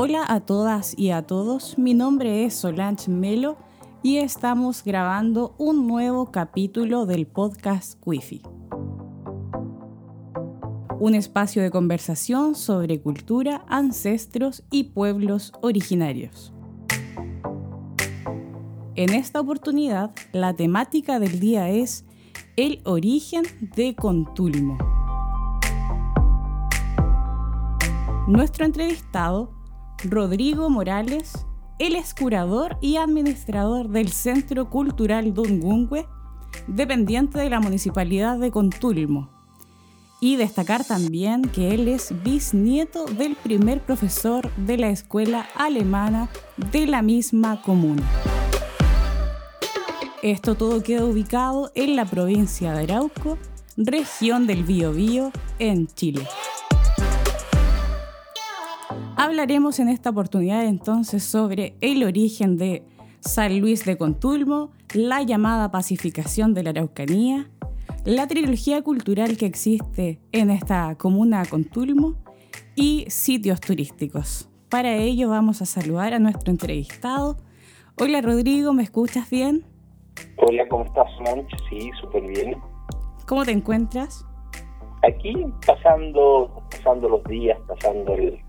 [0.00, 3.56] Hola a todas y a todos, mi nombre es Solange Melo
[4.00, 8.42] y estamos grabando un nuevo capítulo del podcast Wi-Fi.
[11.00, 16.52] Un espacio de conversación sobre cultura, ancestros y pueblos originarios.
[18.94, 22.04] En esta oportunidad, la temática del día es
[22.56, 23.42] el origen
[23.74, 24.78] de Contulmo.
[28.28, 29.57] Nuestro entrevistado
[30.04, 31.44] Rodrigo Morales,
[31.80, 36.06] él es curador y administrador del Centro Cultural Dungungwe,
[36.68, 39.28] dependiente de la Municipalidad de Contulmo.
[40.20, 46.28] Y destacar también que él es bisnieto del primer profesor de la escuela alemana
[46.72, 48.02] de la misma comuna.
[50.22, 53.38] Esto todo queda ubicado en la provincia de Arauco,
[53.76, 55.30] región del Biobío,
[55.60, 56.26] en Chile.
[59.20, 62.84] Hablaremos en esta oportunidad entonces sobre el origen de
[63.18, 67.50] San Luis de Contulmo, la llamada pacificación de la Araucanía,
[68.04, 72.14] la trilogía cultural que existe en esta comuna Contulmo
[72.76, 74.48] y sitios turísticos.
[74.68, 77.38] Para ello vamos a saludar a nuestro entrevistado.
[78.00, 79.64] Hola Rodrigo, ¿me escuchas bien?
[80.36, 81.50] Hola, ¿cómo estás, Manch?
[81.68, 82.56] Sí, súper bien.
[83.26, 84.24] ¿Cómo te encuentras?
[85.02, 85.34] Aquí
[85.66, 88.40] pasando, pasando los días, pasando el,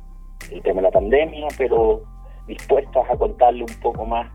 [0.51, 2.01] el tema de la pandemia, pero
[2.47, 4.31] dispuestas a contarle un poco más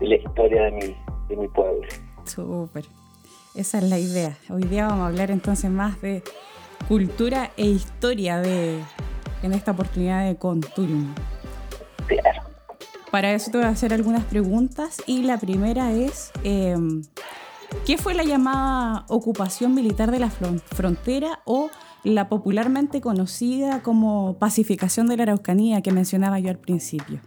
[0.00, 0.96] de la historia de mi,
[1.28, 1.86] de mi pueblo.
[2.24, 2.84] Súper.
[3.54, 4.36] Esa es la idea.
[4.50, 6.22] Hoy día vamos a hablar entonces más de
[6.88, 8.80] cultura e historia de
[9.42, 11.14] en esta oportunidad de Contulmo.
[12.06, 12.42] Claro.
[13.10, 16.76] Para eso te voy a hacer algunas preguntas y la primera es, eh,
[17.86, 21.70] ¿qué fue la llamada ocupación militar de la frontera o
[22.04, 27.20] la popularmente conocida como pacificación de la Araucanía que mencionaba yo al principio?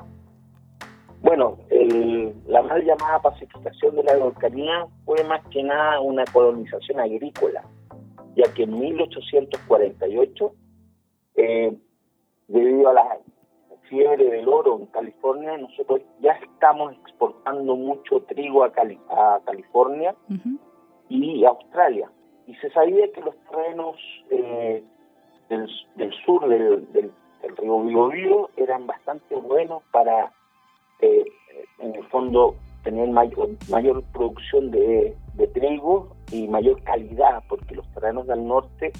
[1.21, 1.57] Bueno,
[2.47, 7.63] la mal llamada pacificación de la Araucanía fue más que nada una colonización agrícola,
[8.35, 10.55] ya que en 1848,
[11.35, 11.77] eh,
[12.47, 13.17] debido a la
[13.89, 20.15] fiebre del oro en California, nosotros ya estamos exportando mucho trigo a, a California
[21.09, 22.11] y a Australia
[22.47, 23.95] y se sabía que los terrenos
[24.31, 24.81] eh,
[25.49, 27.11] del, sur del, del,
[27.57, 30.31] río Biobío eran bastante buenos para,
[31.01, 31.25] eh,
[31.79, 35.15] en el fondo, tener mayor, mayor producción de,
[35.53, 38.91] trigo y mayor calidad, porque los terrenos del norte,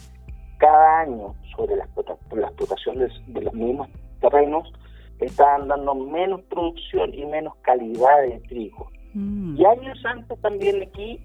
[0.58, 1.88] cada año, sobre la,
[2.36, 3.88] la explotación de, los mismos
[4.20, 4.72] terrenos,
[5.20, 8.92] estaban dando menos producción y menos calidad de trigo.
[9.14, 9.58] Mm.
[9.58, 11.20] Y años antes también aquí,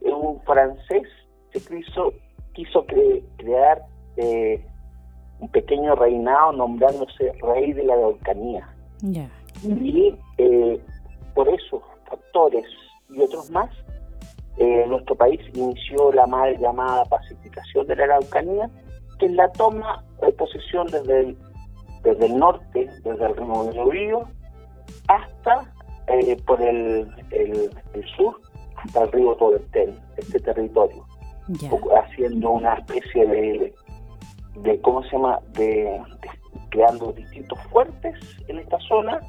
[0.00, 1.08] un francés
[1.60, 2.12] quiso,
[2.52, 2.86] quiso
[3.36, 3.82] crear
[4.16, 4.64] eh,
[5.40, 8.68] un pequeño reinado nombrándose rey de la Volcanía.
[9.62, 10.80] Y eh,
[11.34, 12.64] por esos factores
[13.10, 13.70] y otros más,
[14.56, 18.70] eh, nuestro país inició la mal llamada pacificación de la Araucanía,
[19.18, 21.36] que la toma de posesión desde el,
[22.02, 24.28] desde el norte, desde el río Río,
[25.08, 25.70] hasta
[26.46, 27.70] por el, el,
[28.16, 28.38] sur,
[28.76, 31.04] hasta el río Tobertel, este territorio
[31.96, 33.74] haciendo una especie de,
[34.62, 36.00] de ¿cómo se llama?, de,
[36.70, 38.14] creando distintos fuertes
[38.48, 39.20] en esta zona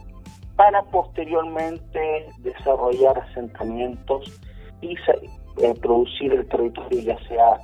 [0.56, 4.40] para posteriormente desarrollar asentamientos
[4.82, 7.60] y eh, producir el territorio ya sea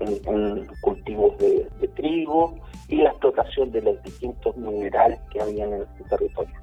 [0.00, 2.54] en, cultivos de, trigo
[2.88, 6.54] y la explotación de los distintos minerales que había en este territorio.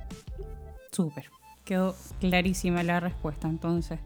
[0.91, 1.25] Súper,
[1.65, 3.99] quedó clarísima la respuesta entonces.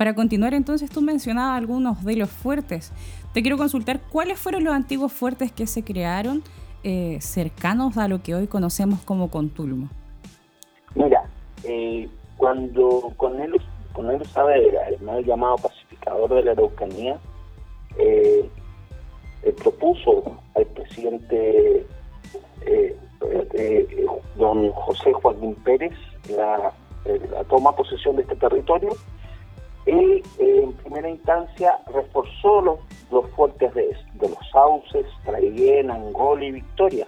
[0.00, 2.90] Para continuar entonces, tú mencionabas algunos de los fuertes.
[3.34, 6.42] Te quiero consultar cuáles fueron los antiguos fuertes que se crearon
[6.82, 9.90] eh, cercanos a lo que hoy conocemos como Contulmo.
[10.94, 11.24] Mira,
[11.64, 12.08] eh,
[12.38, 13.60] cuando con él
[14.32, 17.18] Saavedra, el mal llamado pacificador de la Araucanía,
[17.98, 18.48] eh,
[19.62, 21.86] propuso al presidente
[24.36, 25.92] don José Joaquín Pérez
[26.30, 26.72] la
[27.50, 28.96] toma posesión de este territorio
[29.86, 32.78] él eh, en primera instancia reforzó los,
[33.10, 37.06] los fuertes de, los sauces, Traiguén, Angola y Victoria.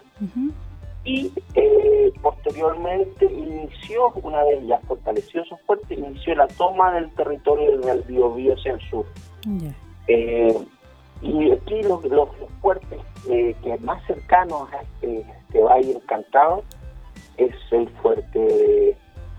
[1.04, 7.78] Y eh, posteriormente inició, una vez ya fortaleció esos fuertes, inició la toma del territorio
[7.78, 9.04] del Biobío hacia el sur.
[10.06, 10.56] Eh,
[11.20, 12.28] y aquí los, los,
[12.60, 16.64] fuertes que más cercanos a este, este, Valle Encantado
[17.36, 18.96] es el fuerte de,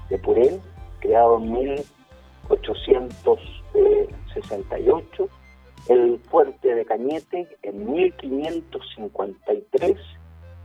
[0.09, 0.59] de Purén,
[0.99, 1.51] creado en
[2.53, 5.27] 868,
[5.89, 9.97] el fuerte de Cañete en 1553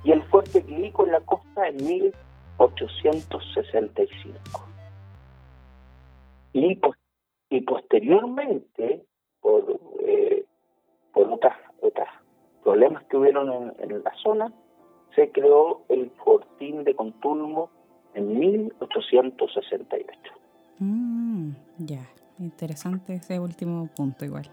[0.05, 4.67] y el fuerte Quilico en la costa en 1865.
[6.53, 6.79] Y,
[7.51, 9.05] y posteriormente,
[9.41, 10.45] por, eh,
[11.13, 12.09] por otras, otras
[12.63, 14.53] problemas que hubieron en, la zona,
[15.15, 17.71] se creó el Fortín de Contulmo
[18.15, 20.38] en 1868.
[20.79, 22.07] Mm, ya,
[22.39, 24.49] interesante ese último punto igual.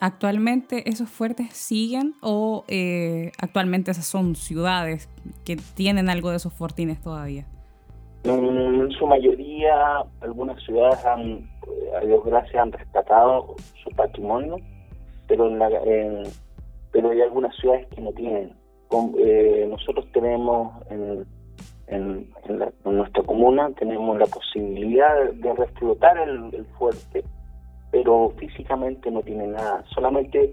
[0.00, 5.08] ¿Actualmente esos fuertes siguen o eh, actualmente esas son ciudades
[5.44, 7.46] que tienen algo de esos fortines todavía?
[8.24, 11.48] En su mayoría, algunas ciudades han,
[11.96, 14.56] a Dios gracias, han rescatado su patrimonio,
[15.26, 15.68] pero en, la,
[16.90, 18.52] pero hay algunas ciudades que no tienen.
[19.18, 21.26] Eh, nosotros tenemos en,
[21.88, 22.30] en,
[22.84, 27.24] nuestra comuna tenemos la posibilidad de reflotar el fuerte
[27.94, 29.84] pero físicamente no tiene nada.
[29.94, 30.52] Solamente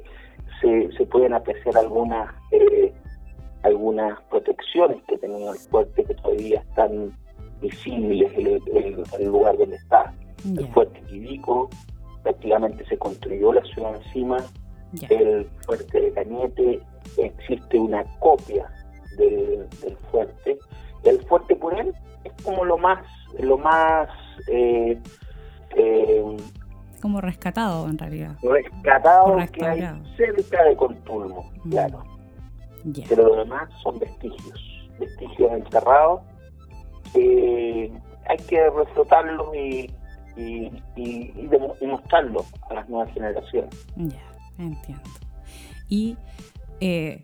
[0.62, 2.94] se, se pueden apreciar algunas eh,
[3.64, 7.18] algunas protecciones que tenía el fuerte que todavía están
[7.60, 10.14] visibles en el, lugar donde está.
[10.46, 11.68] El fuerte Quidico
[12.22, 14.38] prácticamente se construyó la ciudad encima.
[15.10, 16.80] El fuerte de Cañete
[17.18, 18.72] existe una copia
[19.18, 19.68] del,
[20.12, 20.60] fuerte.
[21.04, 21.94] El fuerte por él
[22.24, 23.00] es como lo más
[23.40, 24.10] lo más
[24.48, 25.00] eh,
[25.76, 26.38] eh,
[27.02, 28.38] como rescatado en realidad.
[28.44, 29.82] Rescatado que hay
[30.16, 32.04] cerca de Contulmo, claro.
[33.10, 36.22] Pero lo demás son vestigios, vestigios enterrados
[37.14, 37.92] que
[38.30, 39.92] hay que reflotarlos y,
[40.36, 43.88] y, y, mostrarlos a las nuevas generaciones.
[43.96, 44.22] Ya,
[44.58, 45.04] entiendo.
[45.90, 46.18] Y
[46.80, 47.22] eh,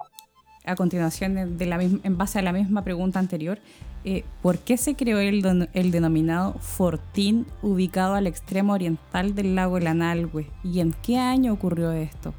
[0.67, 3.57] a continuación, de la en base a la misma pregunta anterior,
[4.05, 9.79] eh, ¿por qué se creó el, el, denominado Fortín ubicado al extremo oriental del lago
[9.79, 10.47] Lanalhue?
[10.63, 12.33] ¿Y en qué año ocurrió esto?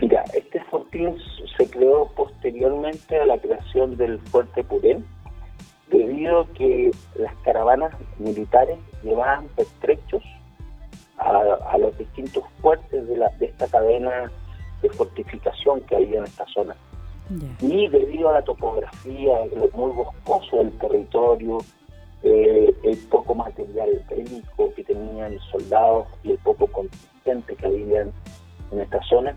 [0.00, 1.16] Mira, este fortín
[1.56, 5.04] se creó posteriormente a la creación del Fuerte Purén,
[5.90, 10.22] debido a que las caravanas militares llevaban pertrechos
[11.18, 14.30] a, los distintos fuertes de, la, de esta cadena
[14.82, 16.74] de fortificación que había en esta zona.
[17.60, 21.58] Y debido a la topografía, lo muy boscoso del territorio,
[22.22, 28.02] eh, el poco material bélico que tenían los soldados y el poco contingente que había
[28.02, 29.36] en esta zona,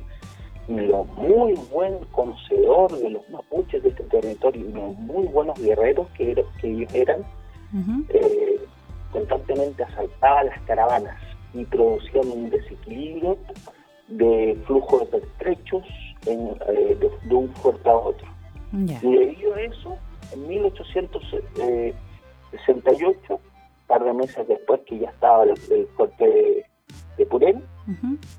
[0.68, 5.60] y lo muy buen conocedor de los mapuches de este territorio y los muy buenos
[5.60, 7.24] guerreros que, que eran,
[8.10, 8.60] eh,
[9.12, 11.18] constantemente asaltaban las caravanas
[11.54, 13.38] y producían un desequilibrio
[14.08, 15.84] de flujos de estrechos
[16.26, 18.28] eh, de, un fuerte a otro.
[18.74, 19.98] Y debido a eso,
[20.34, 23.40] en 1868, un
[23.88, 25.58] par de meses después que ya estaba el,
[25.96, 26.66] fuerte de,
[27.18, 27.64] de Purén,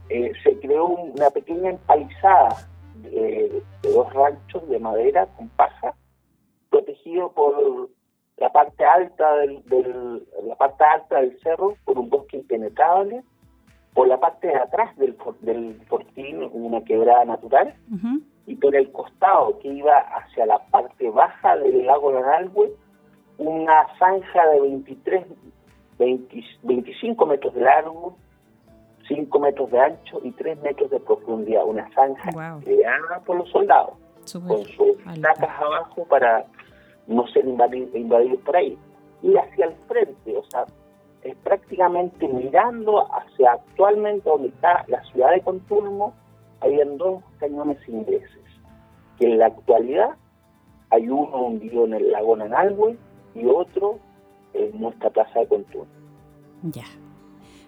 [0.08, 2.66] eh, se creó una pequeña empalizada
[3.02, 5.94] de, dos ranchos de madera con paja,
[6.70, 7.90] protegido por
[8.36, 9.62] la parte alta del,
[10.46, 13.22] la parte alta del cerro por un bosque impenetrable
[13.96, 17.74] por la parte de atrás del, del fortín, una quebrada natural,
[18.46, 22.72] y por el costado que iba hacia la parte baja del lago Lanalhue,
[23.38, 25.26] una zanja de 23,
[26.62, 28.18] 25 metros de largo,
[29.08, 31.64] 5 metros de ancho y 3 metros de profundidad.
[31.64, 33.94] Una zanja creada por los soldados,
[34.46, 36.44] con sus placas abajo para
[37.06, 38.76] no ser invadidos por ahí.
[39.22, 40.66] Y hacia el frente, o sea,
[41.26, 46.14] es prácticamente mirando hacia actualmente donde está la ciudad de Contulmo,
[46.60, 48.44] habían dos cañones ingleses,
[49.18, 50.10] que en la actualidad
[50.90, 52.96] hay uno hundido en el lago Nanalhue
[53.34, 53.98] y otro
[54.54, 55.86] en nuestra plaza de Contulmo.
[56.62, 56.84] Ya.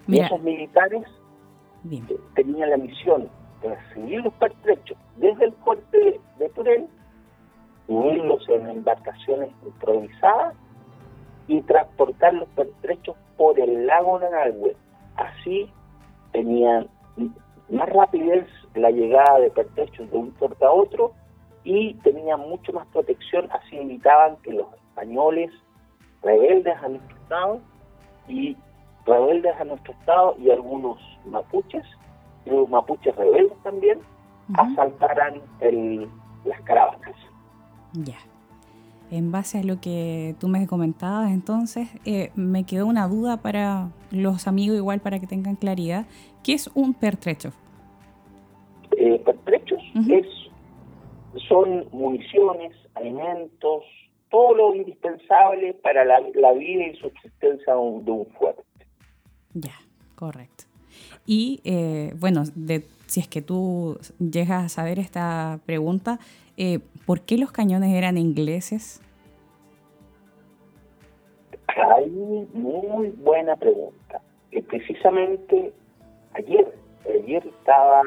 [0.07, 1.03] Y esos militares
[2.35, 3.29] tenían la misión
[3.61, 6.87] de recibir los pertrechos desde el fuerte de Turel,
[7.87, 10.55] unirlos en embarcaciones improvisadas
[11.49, 14.77] y transportar los pertrechos por el lago Nanalhue.
[15.15, 15.67] Así
[16.31, 16.87] tenían
[17.69, 21.11] más rapidez la llegada de pertrechos de un puerto a otro
[21.63, 25.51] y tenían mucho más protección, así evitaban que los españoles
[26.21, 27.61] rebeldes a nuestro estado
[28.27, 28.55] y
[29.07, 31.85] rebeldes a nuestro estado y algunos mapuches,
[32.45, 33.99] y los mapuches rebeldes también,
[34.53, 36.07] asaltaran el,
[36.45, 37.15] las caravanas.
[37.93, 38.17] Ya
[39.11, 43.89] en base a lo que tú me comentabas, entonces eh, me quedó una duda para
[44.11, 46.05] los amigos, igual para que tengan claridad.
[46.43, 47.51] ¿Qué es un pertrecho?
[48.97, 50.25] Eh, pertrechos es,
[51.47, 53.83] son municiones, alimentos,
[54.29, 56.19] todo lo indispensable para la,
[56.53, 58.63] vida y subsistencia de un, fuerte.
[59.53, 59.73] Ya,
[60.15, 60.65] correcto.
[61.25, 66.19] Y eh, bueno, de, si es que tú llegas a saber esta pregunta,
[66.57, 69.01] eh, ¿por qué los cañones eran ingleses?
[71.67, 72.09] Hay
[72.53, 74.21] muy buena pregunta.
[74.51, 75.71] Y precisamente
[76.33, 76.73] ayer,
[77.05, 78.01] ayer estaba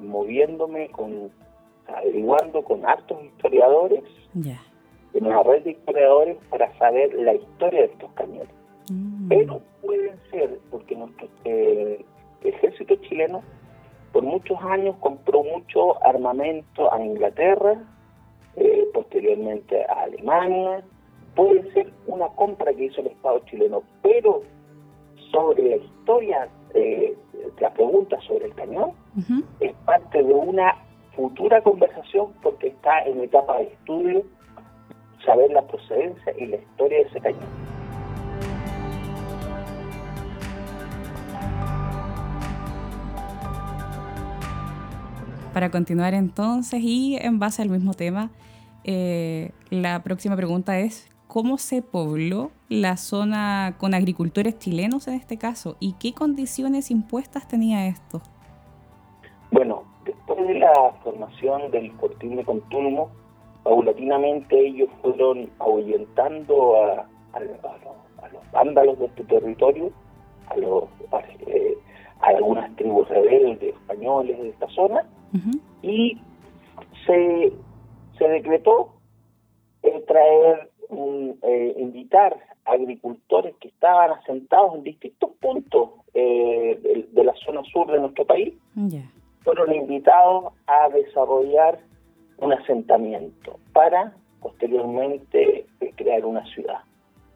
[0.00, 1.30] moviéndome con,
[1.86, 4.04] averiguando con hartos historiadores,
[5.12, 8.54] en una red de historiadores para saber la historia de estos cañones.
[8.90, 9.28] Mm.
[9.28, 12.04] Pero pueden ser, porque nuestro eh,
[12.44, 13.42] ejército chileno
[14.12, 17.76] por muchos años compró mucho armamento a Inglaterra,
[18.56, 20.82] eh, posteriormente a Alemania.
[21.36, 24.42] Puede ser una compra que hizo el Estado chileno, pero
[25.30, 27.16] sobre la historia, eh,
[27.60, 28.92] la pregunta sobre el cañón,
[29.60, 30.74] es parte de una
[31.14, 34.24] futura conversación porque está en etapa de estudio
[35.24, 37.79] saber la procedencia y la historia de ese cañón.
[45.52, 48.30] Para continuar entonces y en base al mismo tema,
[48.84, 55.38] eh, la próxima pregunta es, ¿cómo se pobló la zona con agricultores chilenos en este
[55.38, 58.22] caso y qué condiciones impuestas tenía esto?
[59.50, 63.10] Bueno, después de la formación del Fortín de Contulmo,
[63.64, 67.06] paulatinamente ellos fueron ahuyentando a,
[67.40, 69.90] los vándalos de este territorio,
[70.48, 70.84] a, los,
[71.48, 71.76] eh,
[72.20, 75.04] a algunas tribus rebeldes españoles de esta zona,
[75.82, 76.18] y
[77.06, 77.52] se,
[78.18, 78.92] se decretó
[79.82, 80.70] el traer,
[81.42, 87.90] eh, invitar a agricultores que estaban asentados en distintos puntos eh, de, la zona sur
[87.90, 88.54] de nuestro país,
[89.42, 91.78] fueron invitados a desarrollar
[92.38, 96.80] un asentamiento para posteriormente eh, crear una ciudad.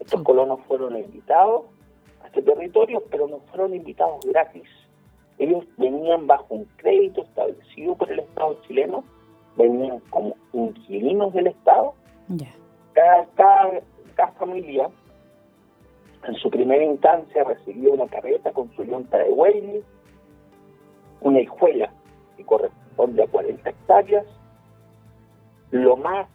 [0.01, 1.67] Estos colonos fueron invitados
[2.23, 4.65] a este territorio, pero no fueron invitados gratis
[5.39, 9.05] ellos venían bajo un crédito establecido por el Estado chileno,
[9.57, 11.95] venían como inquilinos del Estado.
[12.93, 14.89] Cada, cada, familia
[16.27, 19.81] en su primera instancia recibió una carreta con su yunta de huelga,
[21.21, 21.91] una hijuela
[22.37, 24.27] que corresponde a 40 hectáreas,
[25.71, 26.29] lo más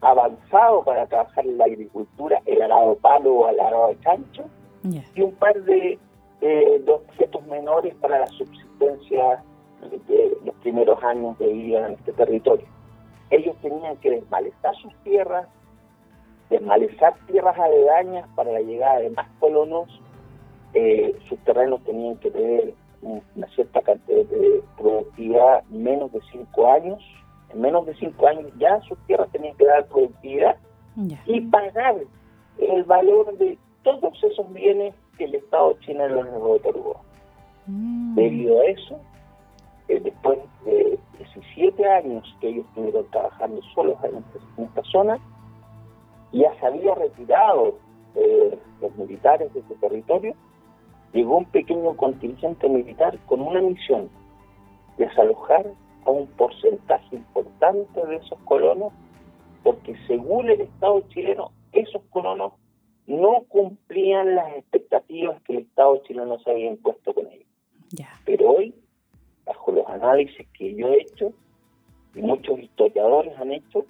[0.00, 4.44] avanzado para trabajar en la agricultura, el arado palo o el arado de chancho,
[5.14, 5.98] y un par de
[6.46, 9.42] de objetos menores para la subsistencia
[9.90, 12.66] de los primeros años de vida en este territorio.
[13.30, 15.48] Ellos tenían que desmalezar sus tierras,
[16.50, 19.88] desmalezar tierras aledañas para la llegada de más colonos.
[20.74, 27.02] Eh, sus terrenos tenían que tener una cierta cantidad de productividad, menos de cinco años.
[27.50, 30.56] En menos de cinco años ya sus tierras tenían que dar productividad
[31.26, 31.96] y pagar
[32.58, 37.00] el valor de todos esos bienes que el Estado chileno les otorgó.
[37.66, 38.14] Mm.
[38.14, 39.00] Debido a eso,
[39.88, 45.18] eh, después de 17 años que ellos estuvieron trabajando solos en, esta zona,
[46.32, 47.78] ya se había retirado
[48.14, 50.34] eh, los militares de ese territorio,
[51.12, 54.08] llegó un pequeño contingente militar con una misión,
[54.96, 55.66] desalojar
[56.06, 58.92] a un porcentaje importante de esos colonos,
[59.62, 62.52] porque según el Estado chileno, esos colonos
[63.12, 67.46] no cumplían las expectativas que el Estado chileno se había impuesto con ellos.
[68.24, 68.74] Pero hoy,
[69.44, 71.32] bajo los análisis que yo he hecho,
[72.14, 73.84] y muchos historiadores han hecho,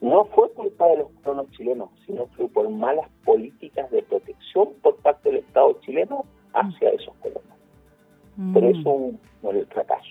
[0.00, 4.96] no fue culpa de los colonos chilenos, sino fue por malas políticas de protección por
[4.96, 6.94] parte del Estado chileno hacia mm.
[6.94, 8.52] esos colonos.
[8.52, 8.66] Por mm.
[8.66, 9.10] eso
[9.42, 10.10] no el fracaso.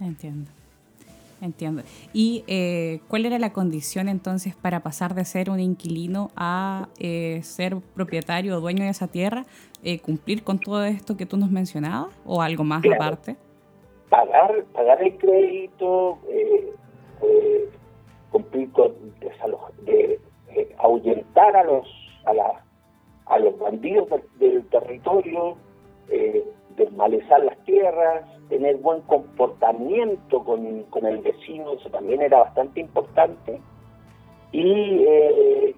[0.00, 0.50] Entiendo.
[1.40, 1.82] Entiendo.
[2.12, 7.40] ¿Y eh, cuál era la condición entonces para pasar de ser un inquilino a eh,
[7.42, 9.44] ser propietario o dueño de esa tierra?
[9.82, 13.36] Eh, ¿Cumplir con todo esto que tú nos mencionabas o algo más aparte?
[14.08, 16.18] Pagar, pagar el crédito,
[18.30, 18.92] cumplir con
[19.84, 20.20] de,
[20.78, 21.86] ahuyentar a los
[22.24, 22.64] a, la,
[23.26, 25.56] a los bandidos del, territorio,
[26.76, 33.60] desmalezar las tierras, tener buen comportamiento con, con el vecino, eso también era bastante importante.
[34.52, 35.74] Y eh,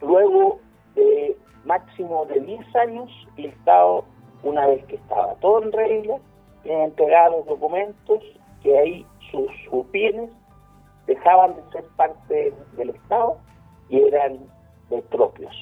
[0.00, 0.58] luego
[0.94, 4.04] de máximo de 10 años, el Estado,
[4.42, 6.18] una vez que estaba todo en regla,
[6.64, 8.22] entregaba los documentos,
[8.62, 10.30] que ahí sus, sus bienes
[11.06, 13.36] dejaban de ser parte del Estado
[13.88, 14.38] y eran
[14.90, 15.54] de propios.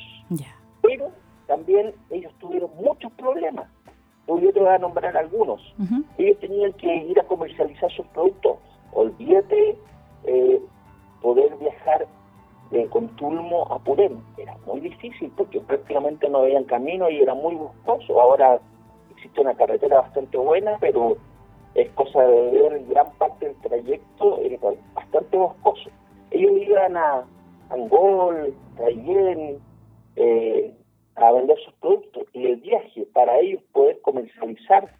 [0.82, 1.10] Pero
[1.46, 3.68] también ellos tuvieron muchos problemas
[4.26, 5.60] yo te voy a nombrar algunos.
[6.18, 8.58] Ellos tenían que ir a comercializar sus productos.
[8.92, 9.76] Olvídate
[10.24, 10.60] eh,
[11.20, 12.06] poder viajar
[12.70, 14.22] de Contulmo a Purén.
[14.36, 18.20] Era muy difícil porque prácticamente no había camino y era muy boscoso.
[18.20, 18.60] Ahora
[19.10, 21.16] existe una carretera bastante buena, pero
[21.74, 24.58] es cosa de ver gran parte del trayecto, era
[24.94, 25.90] bastante boscoso.
[26.30, 27.24] Ellos iban a
[27.70, 29.58] Angol, Trayen,
[30.16, 30.74] eh,
[31.16, 34.92] a vender sus productos y el viaje para ellos poder comercializar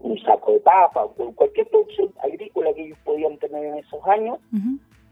[0.00, 4.38] un saco de papa o cualquier producción agrícola que ellos podían tener en esos años,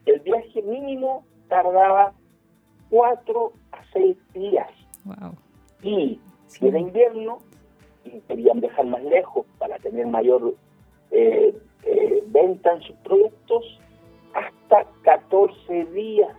[0.07, 2.13] el viaje mínimo tardaba
[2.89, 4.69] cuatro a seis días.
[5.83, 7.39] Y si era invierno
[8.05, 10.55] y querían dejar más lejos para tener mayor
[11.11, 13.81] eh, eh, venta en sus productos,
[14.35, 16.35] hasta 14 días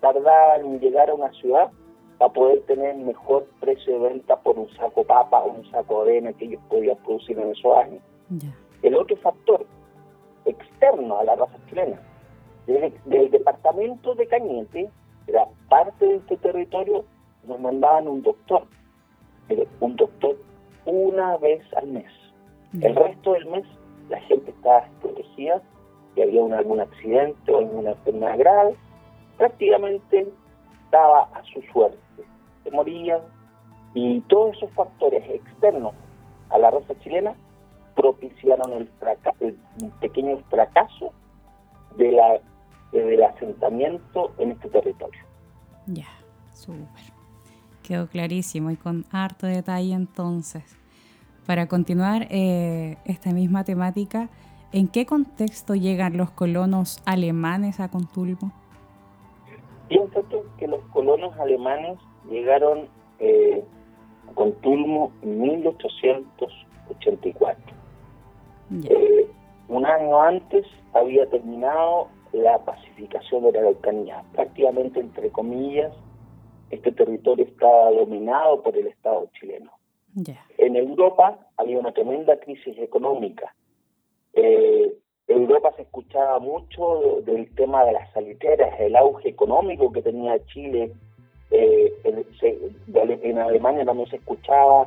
[0.00, 1.70] tardaban en llegar a una ciudad
[2.20, 6.18] para poder tener mejor precio de venta por un saco papa o un saco de
[6.18, 8.02] avena que ellos podían producir en esos años.
[8.82, 9.64] El otro factor
[10.44, 11.98] externo a la raza chilena,
[12.66, 14.90] del, departamento de Cañete,
[15.28, 17.06] era parte de este territorio,
[17.44, 18.64] nos mandaban un doctor,
[19.80, 20.36] un doctor
[20.84, 22.12] una vez al mes.
[22.82, 23.64] El resto del mes
[24.10, 25.62] la gente estaba protegida,
[26.14, 28.76] si había un, algún accidente o alguna enfermedad grave,
[29.38, 30.28] prácticamente
[30.90, 31.98] estaba a su suerte
[32.64, 33.20] se morían,
[33.94, 35.94] y todos esos factores externos
[36.50, 37.34] a la raza chilena
[37.96, 38.88] propiciaron el,
[40.00, 41.12] pequeño fracaso
[41.96, 42.40] de la,
[42.92, 45.20] del asentamiento en este territorio.
[45.86, 46.06] Ya,
[46.52, 47.12] súper.
[47.82, 50.76] Quedó clarísimo y con harto detalle entonces.
[51.46, 54.28] Para continuar eh, esta misma temática,
[54.72, 58.52] ¿en qué contexto llegan los colonos alemanes a Contulmo?
[59.88, 60.20] Piensa
[60.60, 61.98] que los colonos alemanes
[62.30, 62.88] llegaron
[63.18, 63.64] eh,
[64.34, 67.74] con Tulmo en 1884.
[68.84, 69.28] Eh,
[69.68, 74.24] un año antes había terminado la pacificación de la Araucanía.
[74.32, 75.94] Prácticamente, entre comillas,
[76.70, 79.72] este territorio estaba dominado por el Estado chileno.
[80.58, 83.54] En Europa había una tremenda crisis económica.
[84.34, 84.92] Eh,
[85.30, 90.92] Europa se escuchaba mucho del tema de las saliteras, el auge económico que tenía Chile
[91.50, 94.86] eh, en, Alemania también se escuchaba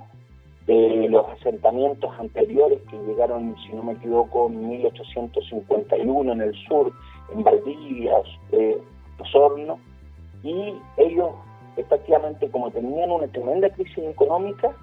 [0.65, 6.91] de los asentamientos anteriores que llegaron, si no me equivoco, en 1851 en el sur,
[7.33, 8.13] en Valdivia,
[8.51, 8.77] eh,
[9.19, 9.79] Osorno,
[10.41, 11.31] y ellos
[11.75, 14.75] efectivamente como tenían una tremenda crisis económica,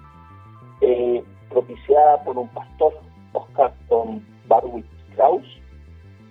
[0.81, 2.93] eh, propiciada por un pastor,
[3.33, 5.60] Oscar von Barwitz Krauss,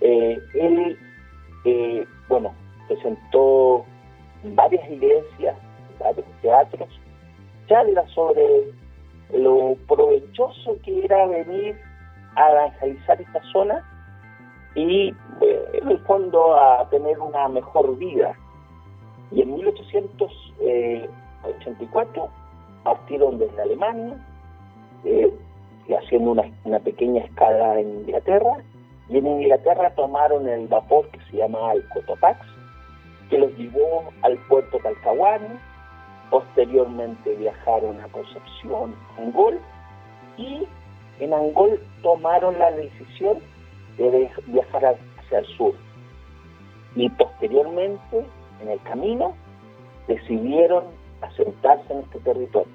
[0.01, 0.99] eh, él,
[2.29, 2.55] bueno,
[2.89, 3.85] presentó
[4.55, 5.57] varias iglesias,
[5.99, 6.89] varios teatros,
[7.69, 8.73] charla sobre
[9.33, 11.79] lo provechoso que era venir
[12.37, 13.85] a evangelizar esta zona
[14.75, 18.35] y eh, en el fondo a tener una mejor vida.
[19.31, 22.29] Y en 1884
[22.83, 24.17] partieron desde Alemania,
[25.05, 25.33] eh,
[26.03, 28.59] haciendo una, pequeña escala en Inglaterra,
[29.11, 32.47] y en Inglaterra tomaron el vapor que se llama el Cotopax,
[33.29, 35.59] que los llevó al puerto Talcahuano,
[36.31, 39.59] posteriormente viajaron a Concepción, Angol,
[40.37, 40.65] y
[41.19, 43.39] en Angol tomaron la decisión
[43.99, 45.75] de viajar hacia el sur.
[46.95, 48.25] Y posteriormente,
[48.63, 49.35] en el camino,
[50.07, 50.85] decidieron
[51.21, 52.73] asentarse en este territorio.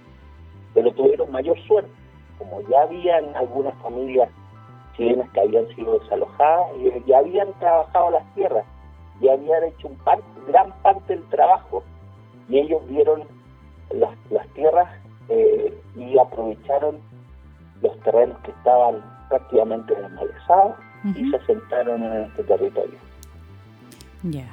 [0.74, 1.92] Pero tuvieron mayor suerte,
[2.38, 4.30] como ya habían algunas familias
[4.96, 8.66] chilenas que habían sido desalojadas y ya habían trabajado las tierras
[9.22, 9.98] ya habían hecho un
[10.48, 11.84] gran parte del trabajo
[12.50, 13.24] y ellos vieron
[13.94, 14.90] las, tierras
[15.30, 16.98] eh, y aprovecharon
[17.82, 20.76] los terrenos que estaban prácticamente desmalezados
[21.16, 22.98] y se asentaron en este territorio.
[24.24, 24.48] Ya.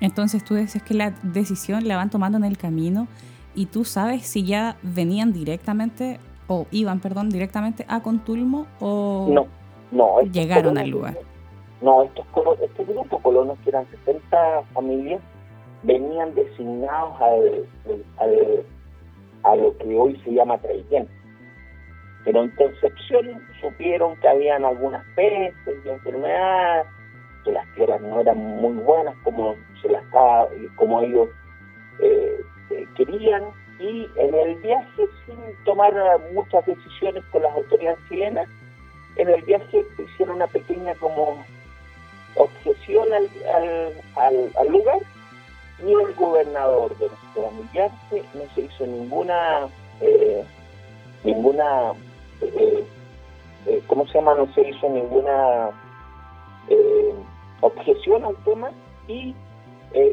[0.00, 3.06] Entonces tú dices que la decisión la van tomando en el camino
[3.54, 9.46] y tú sabes si ya venían directamente o iban, perdón, directamente a Contulmo o no,
[9.92, 11.16] no, llegaron al lugar.
[11.80, 12.26] No, estos
[12.60, 15.20] este grupo colonos, que eran 60 familias,
[15.84, 18.64] venían designados al,
[19.44, 21.08] a lo que hoy se llama Traillén.
[22.24, 26.86] Pero en Concepción supieron que habían algunas pestes y enfermedades,
[27.44, 30.02] que las tierras no eran muy buenas como se las
[30.76, 31.28] como ellos
[32.00, 33.44] eh, eh, querían,
[33.80, 35.94] y en el viaje, sin tomar
[36.32, 38.48] muchas decisiones con las autoridades chilenas,
[39.16, 41.44] en el viaje hicieron una pequeña como
[42.34, 43.92] objeción al,
[44.56, 44.98] al, lugar
[45.84, 49.68] y el gobernador de nuestro humillarse no se hizo ninguna
[50.00, 50.44] eh,
[51.24, 51.92] ninguna
[52.40, 52.84] eh,
[53.66, 54.34] eh, ¿cómo se llama?
[54.34, 55.70] no se hizo ninguna
[57.60, 58.70] objeción al tema
[59.08, 59.34] y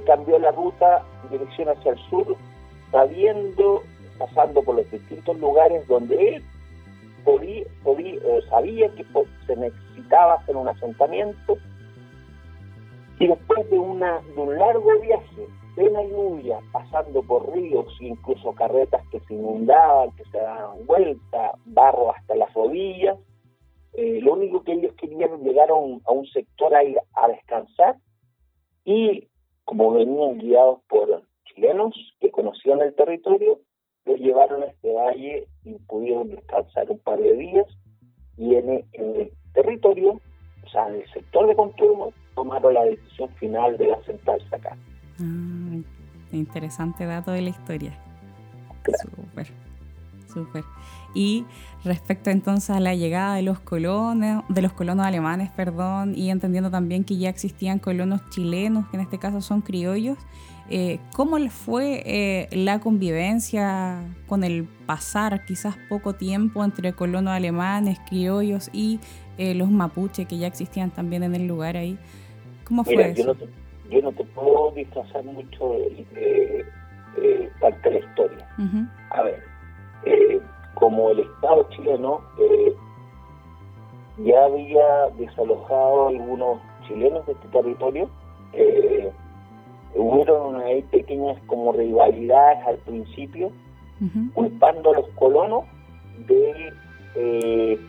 [0.08, 2.36] cambió la ruta en dirección hacia el sur
[2.96, 3.84] sabiendo
[4.18, 6.44] pasando por los distintos lugares donde él
[7.26, 9.06] podía, podía sabía que
[9.46, 11.58] se necesitaba hacer un asentamiento
[13.20, 19.20] y después de, de un largo viaje plena lluvia, pasando por ríos, incluso carretas que
[19.22, 23.18] se inundaban, que se daban vuelta, barro hasta las rodillas.
[23.92, 26.02] Eh, lo único que ellos querían llegar a un,
[26.34, 27.98] sector ahí a descansar
[28.86, 29.28] y
[29.66, 31.24] como venían guiados por
[31.56, 33.60] chilenos que conocían el territorio,
[34.06, 37.66] los llevaron a este valle y pudieron descansar un par de días
[38.38, 40.20] y en, el territorio,
[40.66, 44.78] o sea, en el sector de Conturmo, tomaron la decisión final de asentarse acá.
[45.20, 45.82] Ah,
[46.34, 47.98] interesante dato de la historia.
[49.02, 49.48] Súper,
[50.32, 50.64] súper.
[51.16, 51.46] Y
[51.86, 56.70] respecto entonces a la llegada de los colonos, de los colonos alemanes, perdón, y entendiendo
[56.70, 60.18] también que ya existían colonos chilenos, que en este caso son criollos,
[60.70, 68.00] eh, ¿cómo fue eh, la convivencia con el pasar quizás poco tiempo entre colonos alemanes,
[68.10, 69.00] criollos y
[69.38, 71.98] eh, los mapuches que ya existían también en el lugar ahí?
[72.66, 73.36] ¿Cómo fue eso?
[73.92, 76.66] Yo no, te, puedo disfrazar mucho de,
[77.62, 78.48] parte de la historia.
[79.12, 79.44] A ver,
[80.74, 82.22] como el Estado chileno
[84.18, 88.10] ya había desalojado algunos chilenos de este territorio,
[88.54, 89.12] eh,
[89.96, 93.52] hubieron ahí pequeñas como rivalidades al principio,
[94.34, 95.64] culpando a los colonos
[96.28, 96.74] de,
[97.16, 97.80] eh,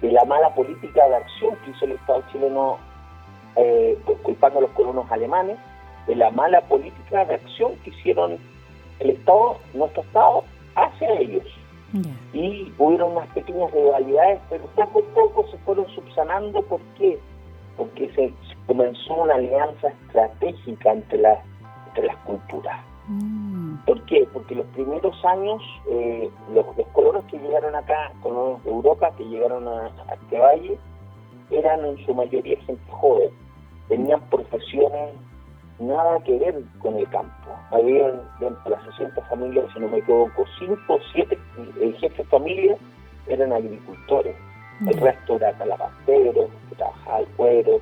[0.00, 2.78] de la mala política de acción que hizo el Estado chileno,
[3.56, 5.58] eh, pues, culpando a los colonos alemanes
[6.06, 8.38] de la mala política de acción que hicieron
[9.00, 11.44] el Estado, nuestro Estado, hacia ellos.
[12.32, 16.60] Y hubieron unas pequeñas rivalidades, pero poco a poco se fueron subsanando.
[16.62, 17.20] ¿Por qué?
[17.76, 18.32] Porque se,
[18.66, 21.38] comenzó una alianza estratégica entre las,
[21.88, 22.80] entre las culturas.
[23.08, 23.76] Mm.
[23.86, 24.26] ¿Por qué?
[24.32, 29.68] Porque los primeros años, eh, los, colonos que llegaron acá, colonos de Europa que llegaron
[29.68, 30.78] a, a este valle,
[31.50, 33.30] eran en su mayoría gente joven,
[33.88, 35.14] tenían profesiones
[35.78, 37.50] nada que ver con el campo.
[37.70, 41.38] Había dentro de las 60 familias, si no me equivoco, 5 o 7
[42.00, 42.76] jefes de familia
[43.26, 44.36] eran agricultores.
[44.80, 45.02] El mm.
[45.02, 47.80] resto era calabaceros, que trabajaba el cuero,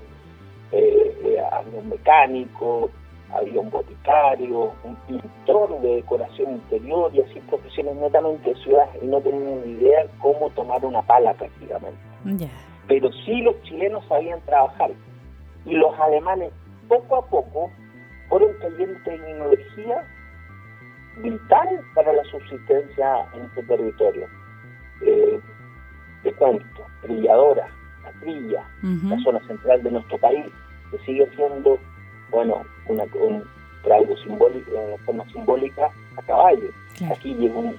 [0.72, 2.90] eh, eh, había un mecánico,
[3.30, 9.06] había un boticario, un pintor de decoración interior y así profesiones netamente de ciudad y
[9.06, 12.00] no tenían ni idea cómo tomar una pala prácticamente.
[12.88, 14.90] Pero sí los chilenos sabían trabajar
[15.64, 16.52] y los alemanes
[16.88, 17.70] poco a poco
[18.28, 20.04] fueron trayendo tecnología
[21.18, 24.26] vital para la subsistencia en este territorio.
[25.02, 25.40] Eh,
[26.22, 27.68] de cuento, trilladora,
[28.04, 30.46] la trilla, la zona central de nuestro país,
[30.92, 31.78] que sigue siendo,
[32.30, 33.42] bueno, una, un,
[33.90, 36.68] algo simbólico, de forma simbólica a caballo.
[37.10, 37.72] Aquí llegó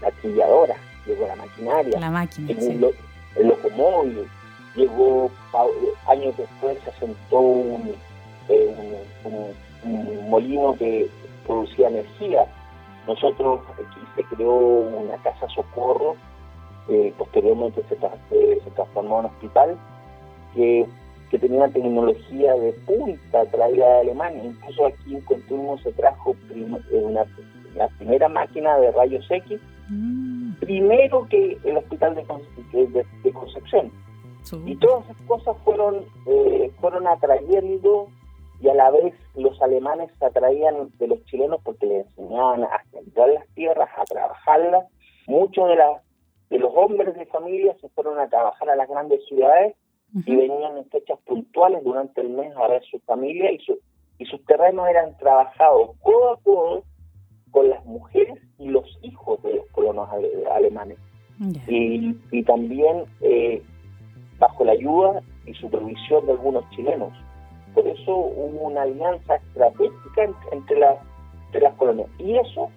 [0.00, 2.50] la trilladora, llegó la maquinaria, la máquina,
[3.36, 4.26] el, locomóvil,
[4.74, 5.30] llegó
[6.06, 7.94] años después se asentó un,
[8.48, 11.08] eh, un, molino que
[11.46, 12.46] producía energía.
[13.06, 16.16] Nosotros aquí se creó una casa socorro,
[16.88, 19.78] eh, posteriormente se, se transformó en hospital,
[20.54, 20.86] que
[21.30, 24.44] que tenía tecnología de punta traída de Alemania.
[24.44, 27.24] Incluso aquí en Conturmo se trajo eh, una,
[27.76, 30.54] la primera máquina de rayos X, mm.
[30.54, 33.92] primero que el hospital de, de, Concepción.
[34.66, 38.08] Y todas esas cosas fueron, eh, fueron atrayendo
[38.60, 42.82] y a la vez los alemanes se atraían de los chilenos porque les enseñaban a
[42.90, 44.86] sembrar las tierras, a trabajarlas.
[45.28, 45.76] Muchos de,
[46.50, 49.76] de los hombres de familia se fueron a trabajar a las grandes ciudades
[50.14, 53.78] y venían en fechas puntuales durante el mes a ver su familia y, su,
[54.18, 56.84] y sus terrenos eran trabajados codo a codo
[57.50, 60.08] con las mujeres y los hijos de los colonos
[60.52, 60.98] alemanes.
[61.66, 63.62] Y, y, también eh,
[64.38, 67.12] bajo la ayuda y supervisión de algunos chilenos.
[67.74, 70.96] Por eso hubo una alianza estratégica entre, las,
[71.46, 72.10] entre las colonias.
[72.18, 72.70] Y eso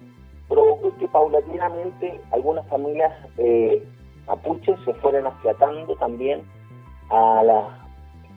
[0.48, 3.82] provocó que paulatinamente algunas familias eh,
[4.26, 6.42] mapuches se fueran afiatando también
[7.14, 7.68] a, la,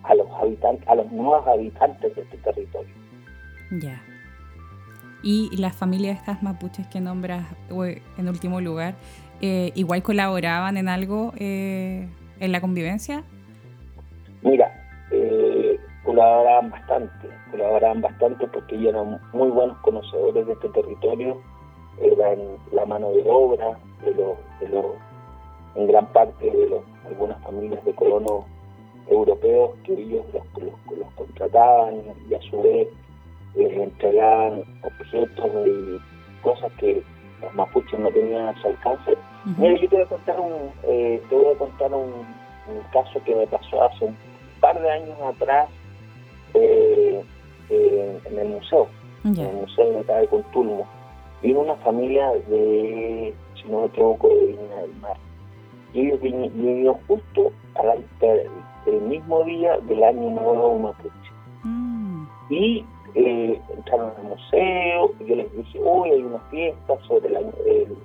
[0.04, 2.94] a los habitantes, a los nuevos habitantes de este territorio.
[3.72, 4.02] Ya.
[5.24, 8.96] Y las familias de estas mapuches que nombras en último lugar,
[9.42, 12.08] eh, ¿igual colaboraban en algo eh,
[12.40, 13.24] en la convivencia?
[14.44, 14.72] Mira,
[15.12, 21.42] eh, colaboraban bastante, colaboraban bastante porque ellos eran muy buenos conocedores de este territorio,
[22.00, 22.40] eran
[22.72, 24.86] la mano de obra de los, de los
[25.76, 28.46] en gran parte de los, algunas familias de colonos
[29.10, 31.96] europeos que ellos los, los, contrataban
[32.30, 32.88] y a su vez
[33.56, 37.04] les entregaban objetos y cosas que
[37.42, 39.18] los mapuches no tenían a su alcance.
[39.58, 42.26] Mira, yo te voy a contar un, eh, te voy a contar un,
[42.92, 44.18] caso que me pasó hace un
[44.60, 45.70] par de años atrás
[46.54, 47.24] eh,
[47.70, 48.88] eh, en el museo.
[49.24, 50.86] en el Museo de de Contulmo.
[51.42, 55.18] Vino una familia de, si no me equivoco, de Viña del Mar.
[55.94, 58.04] Y ellos vinieron justo al,
[58.88, 61.32] el mismo día del año nuevo Mapuche.
[61.64, 62.26] Mm.
[62.50, 67.98] Y eh, entraron al museo, y yo les dije, hoy hay una fiesta sobre el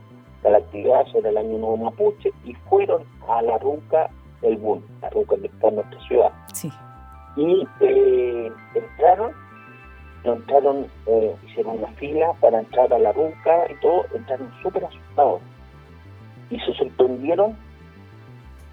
[0.50, 5.10] la actividad sobre el año nuevo Mapuche, y fueron a la ruca del Bun, la
[5.10, 6.32] ruca que está en nuestra ciudad.
[6.52, 6.70] Sí.
[7.36, 9.32] Y eh, entraron,
[10.24, 15.40] entraron, eh, hicieron una fila para entrar a la ruca y todo, entraron súper asustados.
[16.50, 17.56] Y se sorprendieron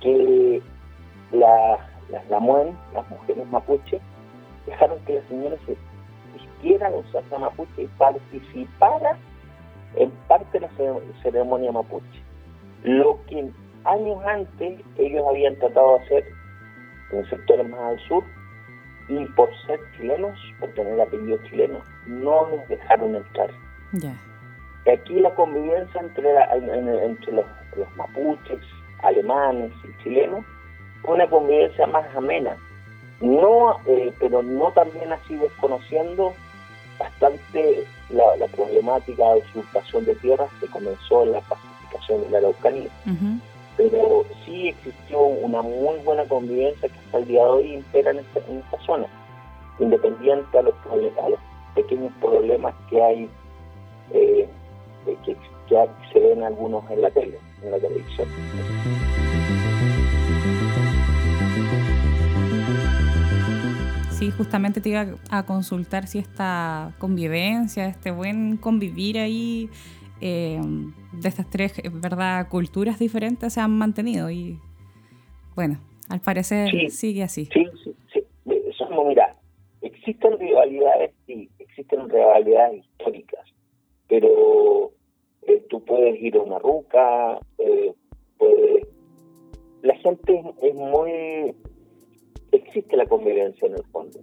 [0.01, 0.61] que
[1.31, 1.77] la,
[2.11, 3.99] las Lamuen, las mujeres mapuche,
[4.65, 5.77] dejaron que la señora se
[6.33, 7.05] vistiera los
[7.39, 9.17] mapuche y participara
[9.95, 12.23] en parte de la ceremonia mapuche.
[12.83, 13.49] Lo que
[13.85, 16.25] años antes ellos habían tratado de hacer
[17.11, 18.23] en sectores más al sur
[19.07, 23.49] y por ser chilenos, por tener apellido chileno, no les dejaron entrar.
[24.91, 26.29] Aquí la convivencia entre,
[27.05, 27.45] entre los,
[27.75, 28.59] los mapuches,
[29.01, 30.45] alemanes y chilenos
[31.09, 32.55] una convivencia más amena.
[33.21, 36.33] No, eh, pero no también así desconociendo
[36.97, 42.89] bastante la, problemática de usurpación de tierras que comenzó en la pacificación de la Araucanía.
[43.77, 48.19] Pero sí existió una muy buena convivencia que hasta el día de hoy impera en
[48.19, 49.05] esta, en esta zona,
[49.79, 51.39] independiente a los, a los
[51.75, 53.29] pequeños problemas que hay,
[54.11, 54.49] eh,
[55.25, 55.35] que,
[55.67, 58.27] que se ven algunos en la tele, en la televisión.
[64.19, 69.69] Sí, justamente te iba a consultar si esta convivencia, este buen convivir ahí
[70.19, 70.59] eh,
[71.13, 74.59] de estas tres verdad culturas diferentes se han mantenido y
[75.55, 75.79] bueno,
[76.09, 77.45] al parecer sigue así.
[77.45, 78.21] Sí, sí, sí.
[79.07, 79.37] mira,
[79.81, 83.45] existen rivalidades, sí, existen rivalidades históricas,
[84.09, 84.91] pero
[85.43, 87.93] eh, tú puedes ir a una ruca, eh,
[89.81, 91.55] la gente es muy
[92.57, 94.19] existe la convivencia en el fondo.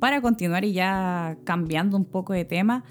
[0.00, 2.82] Para continuar y ya cambiando un poco de tema,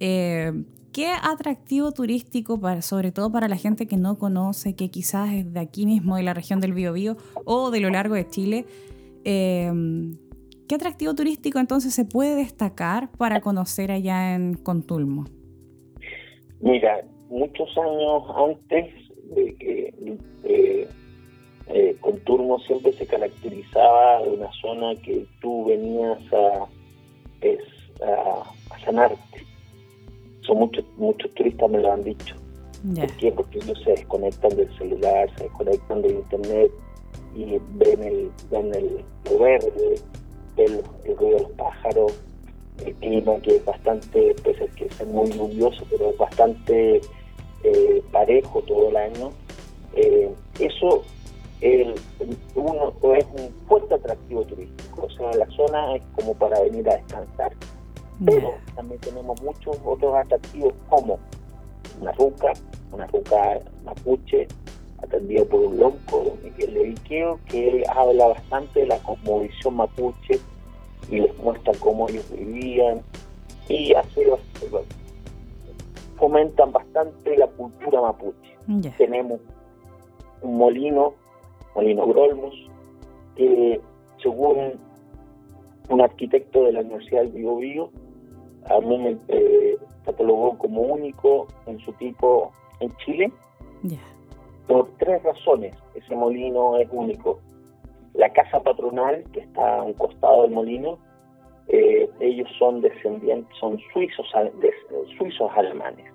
[0.00, 0.52] eh,
[0.92, 5.52] ¿qué atractivo turístico, para, sobre todo para la gente que no conoce, que quizás es
[5.52, 8.66] de aquí mismo, de la región del Biobío o de lo largo de Chile,
[9.24, 9.72] eh,
[10.68, 15.24] ¿qué atractivo turístico entonces se puede destacar para conocer allá en Contulmo?
[16.60, 18.97] Mira, muchos años antes
[19.34, 19.94] de que
[20.44, 20.88] eh,
[21.68, 26.66] eh, Conturmo siempre se caracterizaba de una zona que tú venías a,
[27.40, 27.60] es,
[28.02, 28.44] a,
[28.84, 29.44] sanarte.
[30.42, 32.34] Son muchos muchos turistas me lo han dicho.
[32.94, 33.32] ¿Por qué?
[33.32, 36.70] Porque ellos se desconectan del celular, se desconectan del internet
[37.34, 40.00] y ven el, ven el, lo verde,
[40.56, 42.12] ven el ruido de los pájaros,
[42.86, 47.00] el clima que es bastante, pese a que es muy lluvioso, pero es bastante
[47.64, 49.30] eh, parejo todo el año,
[49.94, 51.04] eh, eso
[51.60, 51.94] el,
[52.54, 55.06] uno, es un fuerte atractivo turístico.
[55.06, 57.52] O sea, la zona es como para venir a descansar.
[58.24, 61.18] Pero también tenemos muchos otros atractivos como
[62.00, 62.52] una ruca,
[62.92, 64.48] una ruca mapuche,
[65.02, 70.40] atendida por un lonco, don Miguel Leviqueo, que habla bastante de la cosmovisión mapuche
[71.10, 73.02] y les muestra cómo ellos vivían
[73.68, 74.26] y hace
[76.18, 78.56] fomentan bastante la cultura mapuche.
[78.96, 79.40] Tenemos
[80.42, 81.14] un molino,
[81.74, 82.54] Molino Grolmos,
[83.36, 83.80] que
[84.22, 84.78] según
[85.88, 87.90] un arquitecto de la Universidad del Bio,
[88.68, 93.32] a mí me eh, catalogó como único en su tipo en Chile.
[94.66, 97.40] Por tres razones, ese molino es único.
[98.12, 100.98] La casa patronal, que está a un costado del molino,
[101.68, 104.26] eh, ellos son descendientes, son suizos,
[105.16, 106.12] suizos alemanes.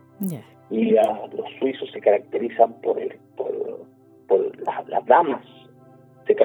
[0.69, 5.45] Y los suizos se caracterizan por, el, por, las, damas,
[6.25, 6.35] se,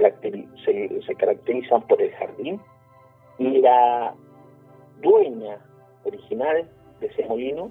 [1.06, 2.60] se, caracterizan por el jardín.
[3.38, 4.14] Y la
[5.00, 5.58] dueña
[6.04, 6.68] original
[7.00, 7.70] de ese molino,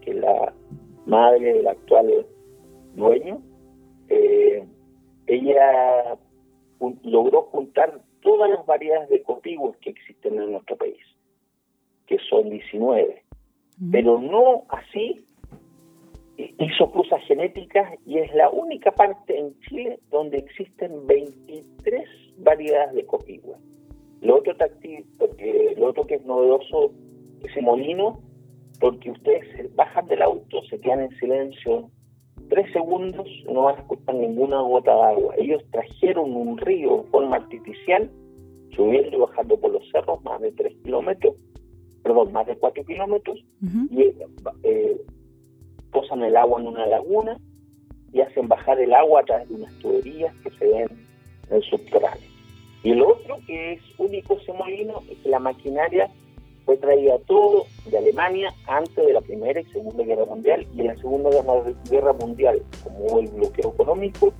[0.00, 0.54] que es la
[1.04, 2.26] madre del actual
[2.94, 3.42] dueño,
[4.08, 4.64] eh,
[5.26, 6.16] ella
[7.02, 10.98] logró juntar todas las variedades de copiguas que existen en nuestro país,
[12.06, 13.22] que son 19,
[13.90, 15.24] pero no así
[16.58, 23.06] hizo cruzas genéticas y es la única parte en Chile donde existen 23 variedades de
[23.06, 23.58] copigua.
[24.20, 24.54] Lo otro,
[25.18, 26.92] porque, lo otro que es novedoso,
[27.42, 28.20] ese molino,
[28.78, 31.90] porque ustedes bajan del auto, se quedan en silencio
[32.50, 35.34] tres segundos, no van a escuchar ninguna gota de agua.
[35.38, 38.10] Ellos trajeron un río en forma artificial
[38.74, 41.34] subiendo y bajando por los cerros más de 3 kilómetros,
[42.02, 43.38] perdón, más de 4 kilómetros,
[43.90, 44.12] y
[44.62, 45.00] eh,
[45.90, 47.36] posan el agua en una laguna
[48.12, 50.88] y hacen bajar el agua a través de unas tuberías que se ven
[51.48, 52.28] en el subterráneo.
[52.82, 56.10] Y el otro que es único ese molino es que la maquinaria
[56.70, 60.86] fue traída todo de Alemania antes de la Primera y Segunda Guerra Mundial y en
[60.86, 61.28] la Segunda
[61.90, 64.32] Guerra Mundial, como hubo el bloqueo económico,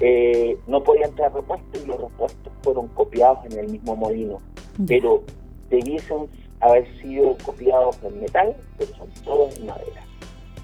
[0.00, 4.42] eh, no podían traer repuestos y los repuestos fueron copiados en el mismo molino,
[4.86, 5.22] pero
[5.70, 6.28] debiesen
[6.60, 10.04] haber sido copiados en metal, pero son todos en madera.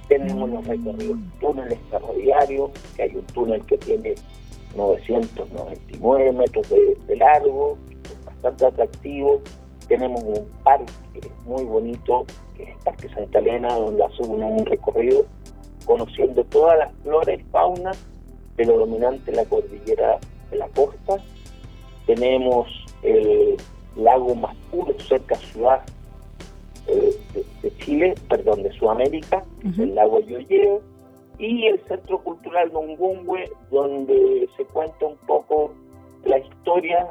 [0.09, 4.17] Tenemos los recorridos túneles ferroviarios, que hay un túnel que tiene
[4.77, 7.79] 999 metros de, largo,
[8.27, 9.41] bastante atractivo.
[9.89, 10.93] Tenemos un parque
[11.45, 12.25] muy bonito,
[12.57, 15.27] que es el Parque Santa Elena, donde hace un recorrido
[15.85, 17.99] conociendo todas las flores y faunas
[18.57, 20.19] de lo dominante la cordillera
[20.51, 21.17] de la costa.
[22.07, 22.69] Tenemos
[23.03, 23.57] el
[23.97, 25.83] lago más puro cerca ciudad
[26.87, 27.15] eh,
[27.63, 30.83] de, Chile, perdón, de Sudamérica, el lago Yoyeo,
[31.39, 35.73] y el Centro Cultural Nongungüe, donde se cuenta un poco
[36.25, 37.09] la historia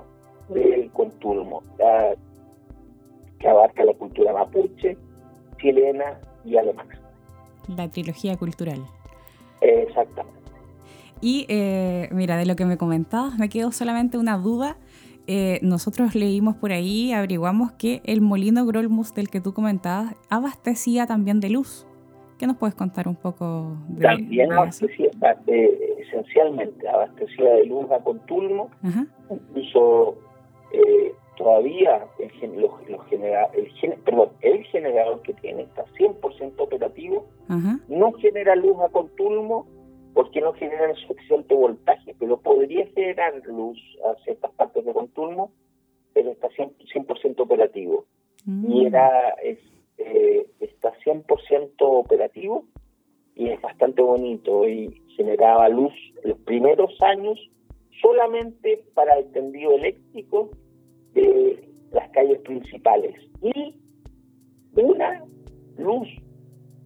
[0.50, 1.64] del Contulmo,
[3.44, 4.98] que abarca la cultura mapuche,
[5.58, 6.98] chilena y alemana.
[7.68, 8.80] La trilogía cultural.
[9.62, 10.40] exactamente.
[11.20, 14.78] Y eh, mira, de lo que me comentabas, me quedó solamente una duda.
[15.28, 21.06] Eh, nosotros leímos por ahí, averiguamos que el molino Grolmus del que tú comentabas abastecía
[21.06, 21.86] también de luz.
[22.38, 25.10] ¿Qué nos puedes contar un poco de También abastecía,
[25.48, 28.70] eh, esencialmente, abastecía de luz a Contulmo,
[29.30, 30.18] incluso
[30.74, 37.26] eh, todavía el, los, el, perdón, el generador que tiene está 100% operativo,
[37.88, 39.68] no genera luz a Contulmo
[40.14, 45.52] porque no genera suficiente voltaje, pero podría generar luz a ciertas partes de Contulmo,
[46.14, 48.06] pero está 100%, operativo.
[48.46, 48.50] Y
[48.84, 48.88] mm.
[48.88, 49.60] era es,
[49.98, 52.66] eh, está 100% operativo
[53.36, 55.94] y es bastante bonito y generaba luz
[56.24, 57.40] los primeros años
[58.02, 60.52] solamente para el tendido eléctrico
[61.14, 63.76] de las calles principales y
[64.76, 65.24] una
[65.78, 66.08] luz,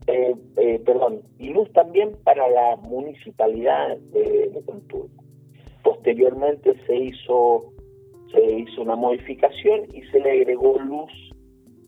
[0.07, 4.63] eh, eh, perdón, y luz también para la municipalidad de, de
[5.83, 7.73] Posteriormente se hizo
[8.31, 11.11] se hizo una modificación y se le agregó luz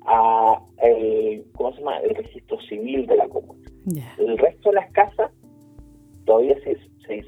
[0.05, 1.97] a el, ¿cómo se llama?
[1.99, 3.59] el registro civil de la comuna.
[4.17, 5.31] El resto de las casas
[6.25, 7.25] todavía se, se,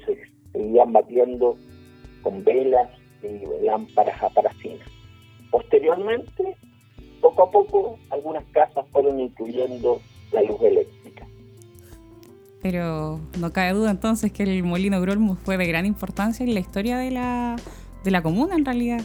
[0.52, 1.56] seguían batiendo
[2.22, 2.88] con velas
[3.22, 4.84] y lámparas a parafina.
[5.52, 6.56] Posteriormente,
[7.20, 10.00] poco a poco, algunas casas fueron incluyendo
[10.32, 11.26] la luz eléctrica.
[12.62, 16.60] Pero no cabe duda entonces que el molino Grolmus fue de gran importancia en la
[16.60, 17.56] historia de la,
[18.02, 19.02] de la comuna en realidad.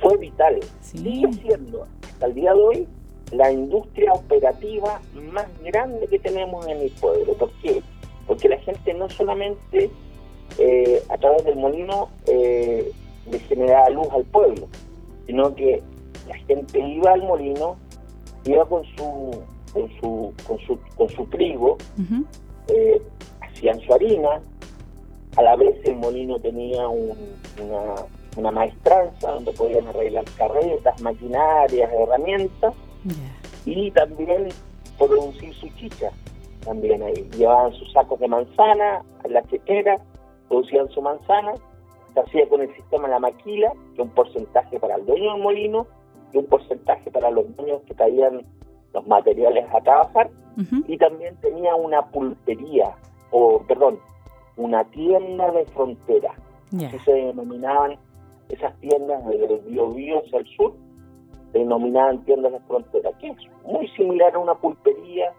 [0.00, 0.60] Fue vital.
[0.80, 2.88] Sigue siendo hasta el día de hoy
[3.32, 5.00] la industria operativa
[5.32, 7.34] más grande que tenemos en el pueblo.
[7.34, 7.82] ¿Por qué?
[8.28, 9.90] Porque la gente no solamente
[10.58, 12.92] eh, a través del molino eh,
[13.28, 14.68] le generaba luz al pueblo,
[15.26, 15.82] sino que
[16.28, 17.76] la gente iba al molino,
[18.44, 19.30] iba con su
[19.72, 21.76] con su con su, con su trigo,
[22.68, 23.02] eh,
[23.40, 24.40] hacían su harina,
[25.36, 27.94] a la vez el molino tenía una,
[28.36, 32.74] una maestranza donde podían arreglar carretas, maquinarias, herramientas,
[33.64, 34.48] y también
[34.96, 36.10] producir su chicha,
[36.64, 37.28] también ahí.
[37.36, 39.98] Llevaban sus sacos de manzana la chequera,
[40.48, 41.54] producían su manzana,
[42.14, 45.86] se hacía con el sistema la maquila, que un porcentaje para el dueño del molino
[46.32, 48.46] y un porcentaje para los dueños que traían
[48.92, 50.30] los materiales a trabajar,
[50.86, 52.94] y también tenía una pulpería,
[53.32, 53.98] o perdón,
[54.56, 56.32] una tienda de frontera,
[56.76, 57.96] así se denominaban
[58.48, 60.74] esas tiendas de Biobío hacia el sur,
[61.52, 65.32] denominaban tiendas de frontera, que es muy similar a una pulpería,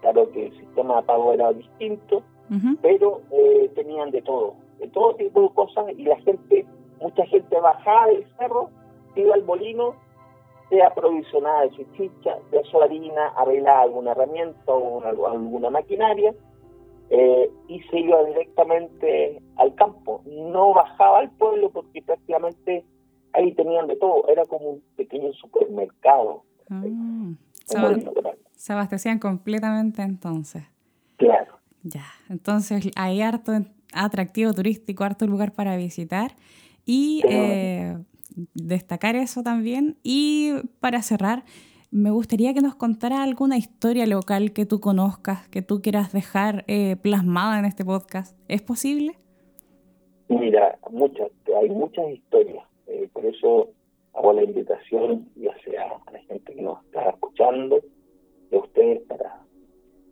[0.00, 2.22] claro que el sistema de pago era distinto,
[2.80, 6.66] pero eh, tenían de todo, de todo tipo de cosas y la gente,
[7.00, 8.70] mucha gente bajaba del cerro,
[9.14, 9.94] iba al molino,
[10.68, 16.34] se aprovisionaba de su chicha, de su harina, arreglaba alguna herramienta o alguna maquinaria
[17.10, 20.22] eh, y se iba directamente al campo.
[20.26, 22.84] No bajaba al pueblo porque prácticamente
[23.32, 26.42] ahí tenían de todo, era como un pequeño supermercado.
[26.70, 26.82] Ah,
[28.54, 30.64] se, abastecían completamente entonces.
[31.16, 31.54] Claro.
[31.82, 33.52] Ya, entonces hay harto
[33.96, 36.36] atractivo turístico, harto lugar para visitar
[36.84, 37.96] y eh,
[38.54, 39.96] destacar eso también.
[40.02, 41.44] Y para cerrar,
[41.90, 46.64] me gustaría que nos contara alguna historia local que tú conozcas, que tú quieras dejar
[46.66, 48.38] eh, plasmada en este podcast.
[48.48, 49.14] ¿Es posible?
[50.28, 51.30] Mira, muchas,
[51.60, 52.64] hay muchas historias.
[52.86, 53.70] Eh, por eso
[54.14, 57.80] hago la invitación, ya sea a la gente que nos está escuchando,
[58.50, 59.40] de ustedes para,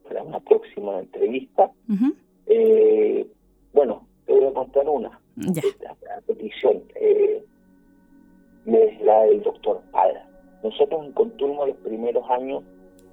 [0.04, 1.70] para una próxima entrevista.
[2.46, 3.26] eh,
[3.74, 5.20] bueno, te voy a contar una.
[5.36, 5.62] Ya.
[5.82, 6.82] La, petición.
[6.94, 7.44] Eh,
[8.66, 10.26] es la del doctor Padra.
[10.62, 12.62] Nosotros en Contulmo los primeros años,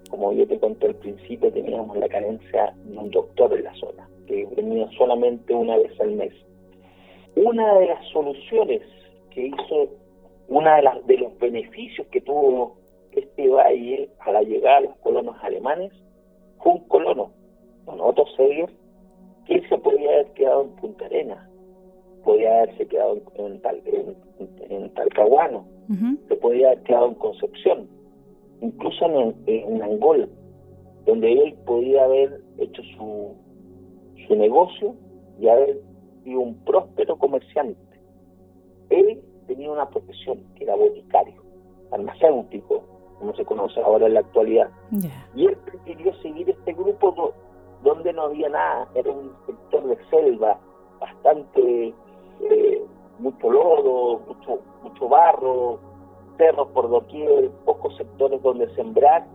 [0.09, 4.07] como yo te conté al principio, teníamos la carencia de un doctor en la zona,
[4.27, 6.33] que venía solamente una vez al mes.
[7.35, 8.81] Una de las soluciones
[9.31, 9.89] que hizo,
[10.47, 12.77] una de, las, de los beneficios que tuvo
[13.11, 15.91] este valle a la llegada de los colonos alemanes,
[16.59, 17.31] fue un colono,
[17.85, 18.69] don Otto Seger,
[19.45, 21.49] que él se podía haber quedado en Punta Arenas,
[22.23, 24.15] podía haberse quedado en, tal, en,
[24.69, 25.65] en Talcahuano,
[26.27, 27.89] se podía haber quedado en Concepción,
[28.61, 30.27] incluso en, en Angola,
[31.05, 33.35] donde él podía haber hecho su,
[34.27, 34.95] su negocio
[35.39, 35.81] y haber
[36.23, 37.79] sido un próspero comerciante.
[38.89, 41.41] Él tenía una profesión que era boticario,
[41.89, 42.83] farmacéutico,
[43.19, 44.69] como se conoce ahora en la actualidad.
[45.35, 46.73] Y él prefirió seguir este
[48.21, 50.57] no había nada, era un sector de selva,
[50.99, 51.93] bastante,
[52.41, 52.85] eh,
[53.19, 55.79] mucho lodo, mucho, mucho barro,
[56.37, 59.25] cerros por doquier, pocos sectores donde sembrar,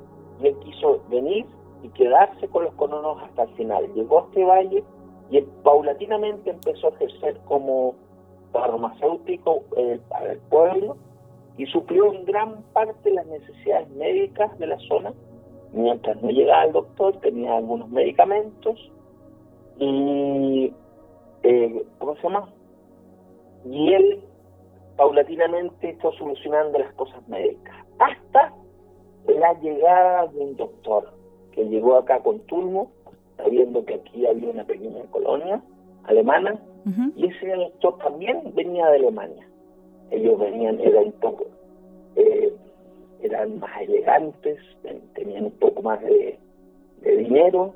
[0.41, 1.47] y él quiso venir
[1.83, 3.93] y quedarse con los colonos hasta el final.
[3.95, 4.85] Llegó a este valle
[5.31, 7.95] y él paulatinamente empezó a ejercer como
[8.53, 9.63] farmacéutico
[10.09, 10.97] para el pueblo
[11.59, 15.13] y suplió en gran parte las necesidades médicas de la zona.
[15.77, 18.91] Mientras no llegaba el doctor, tenía algunos medicamentos
[19.79, 20.73] y,
[21.43, 22.49] eh, ¿cómo se llama?
[23.71, 24.21] Y él
[24.97, 28.55] paulatinamente fue solucionando las cosas médicas hasta
[29.29, 31.13] la llegada de un doctor
[31.53, 32.91] que llegó acá con Tulmo,
[33.37, 35.61] sabiendo que aquí había una pequeña colonia
[36.05, 36.59] alemana,
[37.17, 39.47] y ese doctor también venía de Alemania.
[40.11, 41.45] Ellos venían, eran un poco,
[42.15, 42.55] eh,
[43.27, 46.39] eran más elegantes, ten- tenían un poco más de,
[47.03, 47.75] de dinero,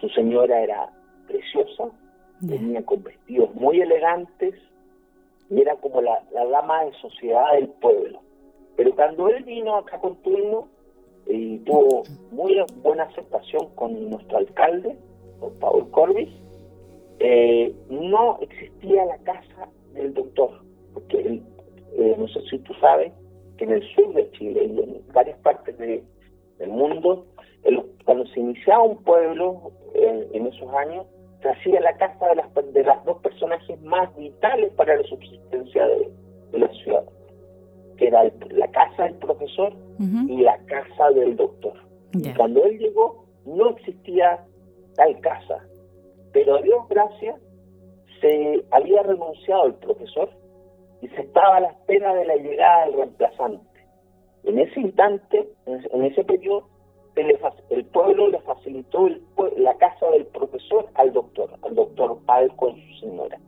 [0.00, 0.90] su señora era
[1.26, 1.84] preciosa,
[2.40, 2.54] Ya.
[2.54, 4.54] venía con vestidos muy elegantes
[5.50, 8.20] y era como la, la dama de sociedad del pueblo.
[8.76, 10.68] Pero cuando él vino acá con Tulno
[11.26, 14.96] y tuvo muy buena aceptación con nuestro alcalde,
[15.40, 16.28] don Paul Corbis,
[17.18, 20.50] eh, no existía la casa del doctor,
[20.94, 21.42] porque él,
[21.96, 23.12] eh, no sé si tú sabes
[23.58, 26.02] que en el sur de Chile y en varias partes de-
[26.58, 27.26] del mundo,
[27.64, 31.06] el- cuando se iniciaba un pueblo eh, en esos años,
[31.42, 35.86] se hacía la casa de las, de las dos personajes más vitales para la subsistencia
[35.86, 36.08] de,
[36.52, 37.04] de la ciudad,
[37.96, 39.72] que era el- la casa del profesor
[40.30, 41.74] y la casa del doctor.
[42.14, 44.44] Y cuando él llegó, no existía
[44.94, 45.58] tal casa.
[46.32, 47.36] Pero a Dios gracias,
[48.20, 50.28] se había renunciado el profesor
[51.00, 53.80] y se estaba a la espera de la llegada del reemplazante.
[54.44, 56.68] En ese instante, en ese- periodo,
[57.70, 59.22] el pueblo le facilitó el
[59.56, 63.38] la casa del profesor al doctor, al doctor Pal con su señora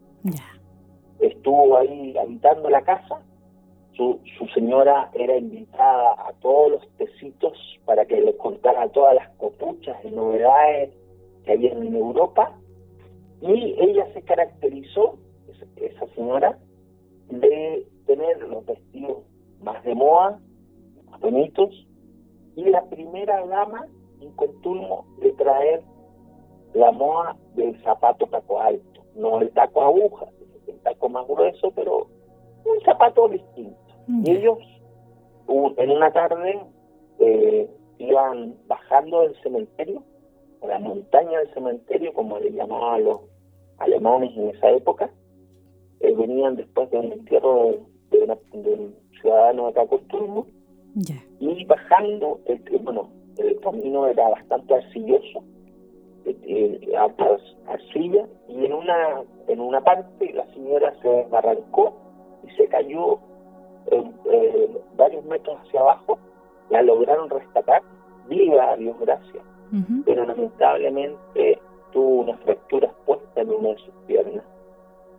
[1.20, 3.22] estuvo ahí habitando la casa.
[3.92, 7.52] Su, su señora era invitada a todos los tecitos
[7.84, 10.90] para que le contara todas las copuchas y novedades
[11.44, 12.56] que había en Europa.
[13.42, 15.18] Y ella se caracterizó,
[15.76, 16.58] esa señora,
[17.30, 19.18] de tener los vestidos
[19.60, 20.40] más de moda,
[21.10, 21.86] más bonitos,
[22.56, 23.86] y la primera dama
[24.20, 25.82] en Contulmo de traer
[26.74, 30.26] la moda del zapato taco alto, no el taco aguja,
[30.66, 32.06] el taco más grueso, pero
[32.64, 33.76] un zapato distinto.
[34.08, 34.32] Y Ya.
[34.40, 34.58] ellos,
[35.46, 36.60] u- en una tarde,
[37.18, 40.02] eh, iban bajando del cementerio,
[40.62, 43.20] a la montaña del cementerio, como le llamaban los
[43.78, 45.10] alemanes en esa época,
[46.00, 47.64] eh, venían después de un entierro
[48.10, 49.82] de, de una- de un ciudadano acá
[50.94, 51.14] Ya.
[51.38, 55.42] y bajando, el, el- bueno, el camino era bastante arcilloso,
[56.24, 61.94] eh, eh, altas arcilla, y en una, en una parte la señora se arrancó
[62.46, 63.18] y se cayó
[63.90, 66.18] eh, eh, varios metros hacia abajo,
[66.70, 67.82] la lograron rescatar,
[68.28, 69.44] viva, a Dios gracias,
[70.04, 71.58] pero lamentablemente
[71.92, 74.44] tuvo una fractura expuesta en una de sus piernas.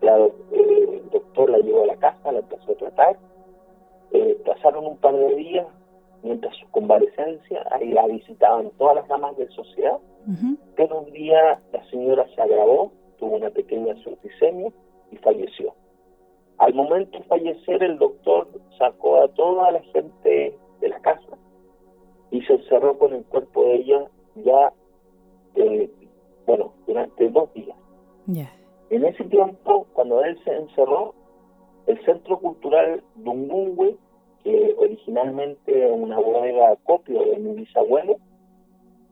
[0.02, 3.18] La, eh, el doctor la llevó a la casa, la empezó a tratar,
[4.12, 5.66] eh, pasaron un par de días
[6.22, 10.56] mientras su convalecencia, ahí la visitaban todas las damas de sociedad, Ujú.
[10.76, 14.70] pero un día la señora se agravó, tuvo una pequeña septicemia
[15.10, 15.74] y falleció.
[16.58, 18.48] Al momento de fallecer, el doctor
[18.78, 21.38] sacó a toda la gente de la casa
[22.30, 24.72] y se encerró con el cuerpo de ella ya,
[25.56, 25.90] eh,
[26.46, 27.76] bueno, durante dos días.
[28.26, 28.48] Ya.
[28.92, 31.14] En ese tiempo, cuando él se encerró,
[31.86, 33.96] el Centro Cultural Dungungwe
[34.44, 38.16] que originalmente una bodega copio de mi bisabuelo,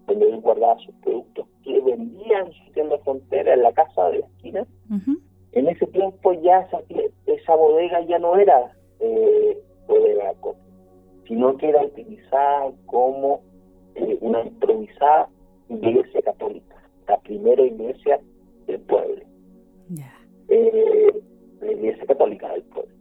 [0.06, 4.18] donde él guardaba sus productos que vendía en su tienda frontera en la casa de
[4.18, 4.66] la esquina.
[5.52, 6.82] En ese tiempo ya esa,
[7.24, 9.58] esa bodega ya no era eh,
[9.88, 10.62] bodega copio,
[11.26, 13.40] sino que era utilizada como
[13.94, 15.30] eh, una improvisada
[15.70, 16.76] iglesia católica,
[17.08, 18.20] la primera iglesia
[18.66, 19.29] del pueblo.
[20.48, 21.22] Eh,
[21.60, 22.94] la iglesia católica del pueblo.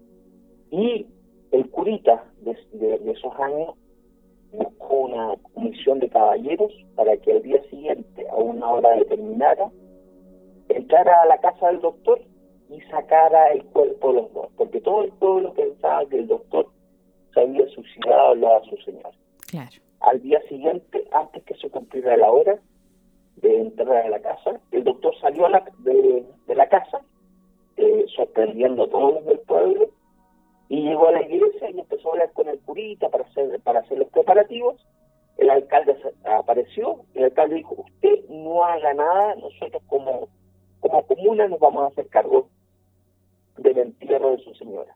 [0.71, 1.07] Y
[1.51, 2.57] el curita de,
[3.11, 3.75] esos años
[4.51, 9.71] buscó una comisión de caballeros para que al día siguiente, a una hora determinada,
[10.69, 12.21] entrara a la casa del doctor
[12.69, 16.67] y sacara el cuerpo de los dos, porque todo el pueblo pensaba que el doctor
[17.33, 19.11] se había suicidado de su señor.
[20.01, 22.59] Al día siguiente, antes que se cumpliera la hora
[23.41, 27.01] de entrar a la casa, el doctor salió a la, de, la casa,
[27.77, 29.89] eh, sorprendiendo a todos los del pueblo,
[30.67, 33.79] y llegó a la iglesia y empezó a hablar con el curita para hacer, para
[33.79, 34.85] hacer los preparativos.
[35.37, 40.27] El alcalde apareció, el alcalde dijo, usted no haga nada, nosotros como,
[40.79, 42.49] como comuna nos vamos a hacer cargo
[43.57, 44.95] del entierro de su señora.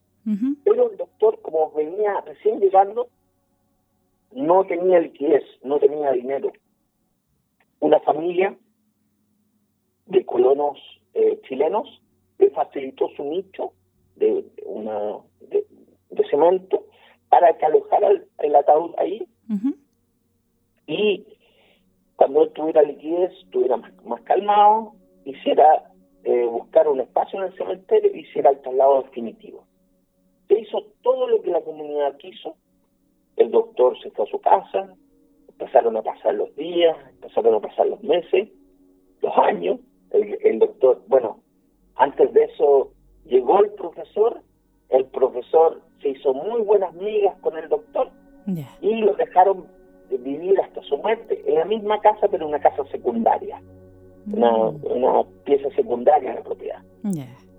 [0.63, 3.07] Pero el doctor, como venía recién llegando,
[4.31, 6.51] no tenía liquidez, no tenía dinero.
[7.83, 8.57] Una familia
[10.05, 10.79] de colonos
[11.13, 12.01] eh, chilenos
[12.39, 13.73] le facilitó su nicho
[14.15, 15.65] de, una de,
[16.29, 16.85] cemento
[17.27, 18.07] para que alojara
[18.37, 19.27] el, ataúd ahí.
[20.87, 21.25] Y
[22.15, 24.93] cuando tuviera liquidez, estuviera más, más calmado,
[25.25, 25.91] hiciera
[26.23, 29.65] eh, buscar un espacio en el cementerio y hiciera el traslado definitivo.
[30.47, 32.55] Se hizo todo lo que la comunidad quiso,
[33.35, 34.95] el doctor se fue a su casa,
[35.59, 38.49] empezaron a pasar los días, empezaron a pasar los meses,
[39.21, 39.79] los años,
[40.11, 41.39] el doctor, bueno,
[41.95, 42.91] antes de eso
[43.25, 44.41] llegó el profesor,
[44.89, 48.09] el profesor se hizo muy buenas migas con el doctor
[48.81, 49.65] y lo dejaron
[50.09, 53.61] vivir hasta su muerte en la misma casa, pero en una casa secundaria,
[54.31, 54.79] una, mm.
[54.85, 56.83] una, pieza secundaria de la propiedad.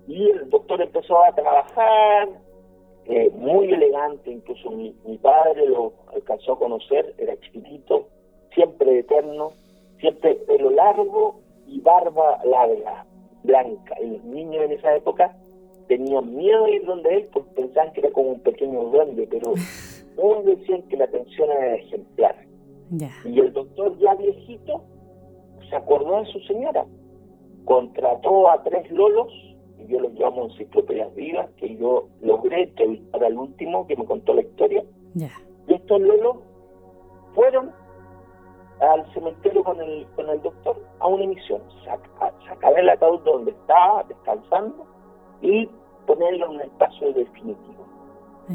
[0.07, 2.29] Y el doctor empezó a trabajar,
[3.07, 8.07] eh, muy elegante, incluso mi, mi, padre lo alcanzó a conocer, era chiquitito,
[8.53, 9.51] siempre eterno,
[9.99, 13.05] siempre pelo largo y barba larga,
[13.43, 13.95] blanca.
[14.01, 15.35] Y los niños en esa época
[15.87, 19.53] tenían miedo de ir donde él porque pensaban que era como un pequeño duende, pero
[20.15, 22.35] todos decían que la atención era ejemplar.
[23.25, 24.83] Y el doctor ya viejito
[25.69, 26.85] se acordó de su señora,
[27.65, 29.31] contrató a tres lolos,
[29.87, 34.41] yo los llamo enciclopedias vivas, que yo logré entrevistar al último que me contó la
[34.41, 34.83] historia.
[35.67, 36.37] Y estos lolos
[37.33, 37.71] fueron
[38.79, 44.03] al cementerio con el, con el doctor a una emisión, sacar el ataúd donde estaba
[44.03, 44.85] descansando
[45.41, 45.69] y
[46.05, 47.85] ponerlo en un espacio definitivo.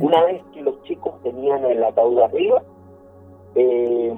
[0.01, 2.62] Una vez que los chicos tenían el ataúd arriba,
[3.57, 4.16] eh,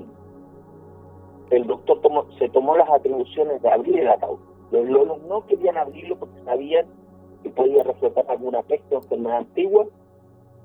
[1.50, 2.00] el doctor
[2.38, 4.38] se tomó las atribuciones de abrir el ataúd.
[4.70, 6.86] Los lolos no querían abrirlo porque sabían
[7.42, 9.86] que podía reflejar alguna peste o enfermedad antigua.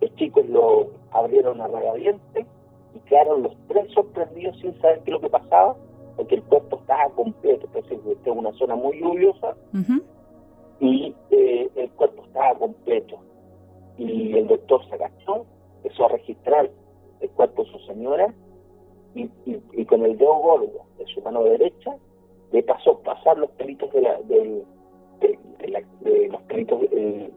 [0.02, 2.46] Los chicos lo abrieron a regaviente
[2.94, 5.76] y quedaron los tres sorprendidos sin saber qué es lo que pasaba,
[6.16, 7.68] porque el cuerpo estaba completo.
[7.68, 9.56] Entonces, esta es una zona muy lluviosa
[10.80, 13.20] y eh, el cuerpo estaba completo.
[13.98, 15.46] Y el doctor se agachó,
[15.78, 16.70] empezó a registrar
[17.20, 18.34] el cuerpo de su señora
[19.16, 21.98] y, y, con el dedo gordo de su mano derecha
[22.52, 24.64] le pasó pasar los pelitos de la, del,
[25.20, 27.32] de, los pelitos del,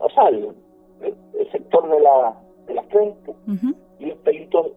[0.00, 0.54] o sea, el,
[1.52, 3.34] sector de la, de la frente
[3.98, 4.72] y los pelitos,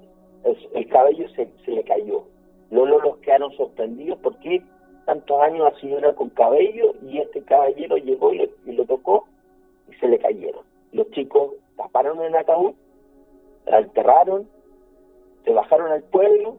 [0.74, 2.24] el, cabello se, se le cayó.
[2.70, 4.64] Los quedaron sorprendidos porque
[5.06, 9.26] tantos años la señora con cabello y este caballero llegó y, lo tocó
[9.90, 10.64] y se le cayeron.
[10.92, 12.74] Los chicos taparon el ataúd,
[13.66, 14.48] la enterraron,
[15.44, 16.56] se bajaron al pueblo,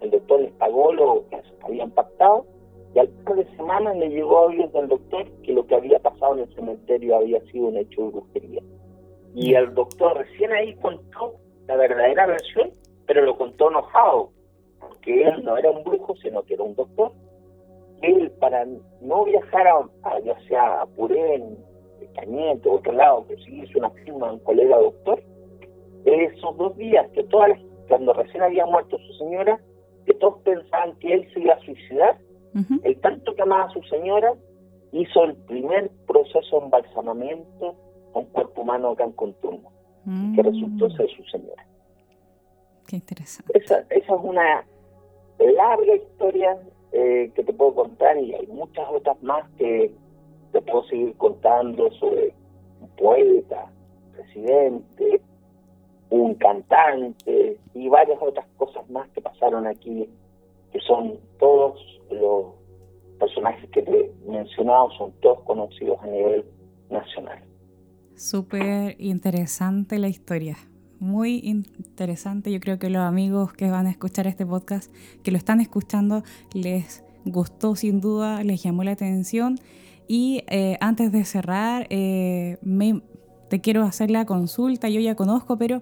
[0.00, 2.46] el doctor les pagó lo que habían pactado
[2.94, 5.98] y al par de semanas le llegó a oídos del doctor que lo que había
[6.00, 8.62] pasado en el cementerio había sido un hecho de brujería.
[9.34, 11.34] Y el doctor recién ahí contó
[11.68, 12.70] la verdadera versión,
[13.06, 14.30] pero lo contó enojado,
[14.80, 17.12] porque él no era un brujo, sino que era un doctor
[18.02, 18.66] él para
[19.00, 21.58] no viajar a, ya sea a Purén,
[22.14, 25.22] Cañete o otro lado, que sí hizo una firma un colega doctor,
[26.04, 27.50] esos dos días que todas
[27.88, 29.60] cuando recién había muerto su señora,
[30.06, 32.18] que todos pensaban que él se iba a suicidar,
[32.82, 34.34] el tanto que amaba a su señora,
[34.92, 37.76] hizo el primer proceso de embalsamamiento
[38.14, 39.70] a un cuerpo humano acá en Contumbo,
[40.34, 40.96] que resultó mm.
[40.96, 41.66] ser su señora.
[42.86, 43.56] Qué interesante.
[43.56, 44.64] Esa, esa es una
[45.38, 46.58] larga historia
[46.92, 49.92] eh, que te puedo contar y hay muchas otras más que
[50.52, 52.34] te puedo seguir contando sobre
[52.80, 53.70] un poeta,
[54.12, 55.20] presidente,
[56.40, 60.08] cantantes y varias otras cosas más que pasaron aquí,
[60.72, 61.78] que son todos
[62.10, 62.46] los
[63.18, 66.44] personajes que te he mencionado, son todos conocidos a nivel
[66.90, 67.42] nacional.
[68.16, 70.56] Súper interesante la historia,
[70.98, 72.52] muy interesante.
[72.52, 74.92] Yo creo que los amigos que van a escuchar este podcast,
[75.22, 79.56] que lo están escuchando, les gustó sin duda, les llamó la atención.
[80.06, 83.00] Y eh, antes de cerrar, eh, me,
[83.48, 85.80] te quiero hacer la consulta, yo ya conozco, pero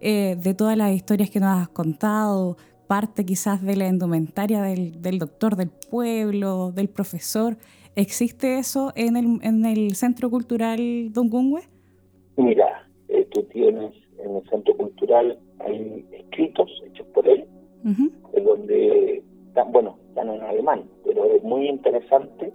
[0.00, 2.56] eh, de todas las historias que nos has contado,
[2.90, 7.56] parte quizás de la indumentaria del, del doctor del pueblo, del profesor,
[7.94, 11.60] ¿existe eso en el, en el Centro Cultural Don Gungwe?
[12.36, 17.46] Mira, eh, tú tienes en el Centro Cultural, hay escritos hechos por él,
[17.84, 19.22] en donde,
[19.70, 22.52] bueno, están en alemán, pero es muy interesante,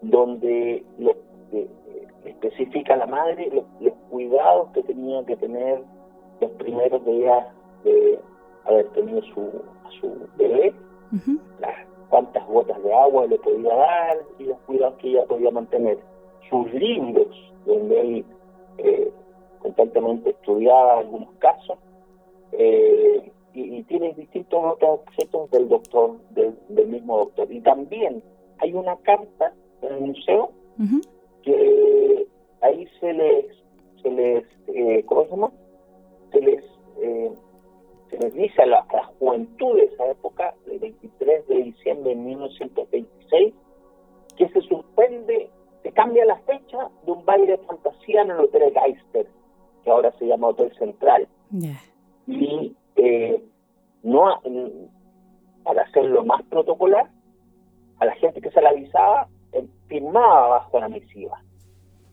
[0.00, 1.10] donde lo,
[1.52, 1.68] eh,
[2.24, 5.82] especifica la madre los, cuidados que tenía que tener
[6.40, 7.46] los primeros días
[7.84, 8.18] de
[8.66, 9.50] haber tenido su,
[10.00, 10.74] su bebé,
[11.60, 11.74] las
[12.08, 15.98] cuántas gotas de agua le podía dar y los cuidados que ella podía mantener.
[16.48, 18.24] Sus libros, donde él
[18.78, 19.10] eh,
[19.58, 21.78] constantemente estudiaba algunos casos,
[22.52, 26.54] eh, y, tiene distintos otros objetos del doctor, del,
[26.88, 27.50] mismo doctor.
[27.50, 28.22] Y también
[28.58, 30.50] hay una carta en el museo
[31.42, 32.26] que
[32.60, 33.46] ahí se les,
[34.02, 35.52] se les eh, ¿cómo se llama?
[36.32, 36.64] Se les,
[37.00, 37.32] eh,
[38.10, 38.84] se les dice a la,
[39.18, 43.54] juventud de esa época, el 23 de diciembre de 1926,
[44.36, 45.50] que se suspende,
[45.82, 49.26] se cambia la fecha de un baile de fantasía en el Hotel Geister,
[49.84, 51.28] que ahora se llama Hotel Central.
[52.26, 53.42] Y eh,
[54.02, 54.40] no
[55.64, 57.10] para hacerlo más protocolar,
[57.98, 59.28] a la gente que se la avisaba,
[59.88, 61.42] firmaba bajo la misiva.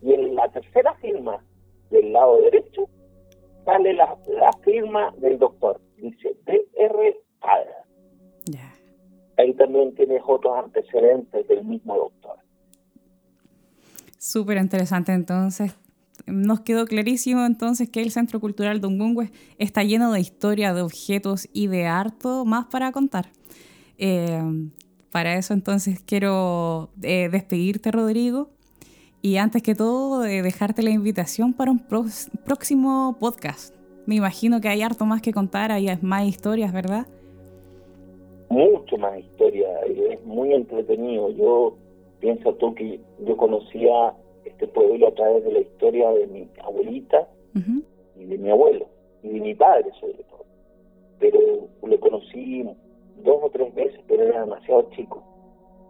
[0.01, 1.43] Y en la tercera firma
[1.89, 2.89] del lado derecho
[3.65, 4.17] sale la,
[4.63, 5.79] firma del doctor.
[5.97, 7.83] Dice DR Padre.
[9.37, 12.37] Ahí también tienes otros antecedentes del mismo doctor.
[14.17, 15.75] Súper interesante entonces.
[16.27, 21.49] Nos quedó clarísimo entonces que el Centro Cultural Dungungwe está lleno de historia, de objetos
[21.51, 23.31] y de harto más para contar.
[23.97, 24.69] Eh,
[25.11, 28.51] para eso entonces quiero eh, despedirte, Rodrigo.
[29.21, 31.79] Y antes que todo, eh, dejarte la invitación para un
[32.45, 33.72] próximo podcast.
[34.05, 37.07] Me imagino que hay harto más que contar, hay más historias, ¿verdad?
[38.49, 41.29] Mucho más historia, es muy entretenido.
[41.31, 41.77] Yo
[42.19, 44.13] pienso tú que yo conocía
[44.45, 47.27] este pueblo a través de la historia de mi abuelita
[48.15, 48.87] y de mi abuelo,
[49.23, 50.45] y de mi padre sobre todo.
[51.19, 51.39] Pero
[51.81, 52.63] lo conocí
[53.23, 55.23] dos o tres veces, pero era demasiado chico.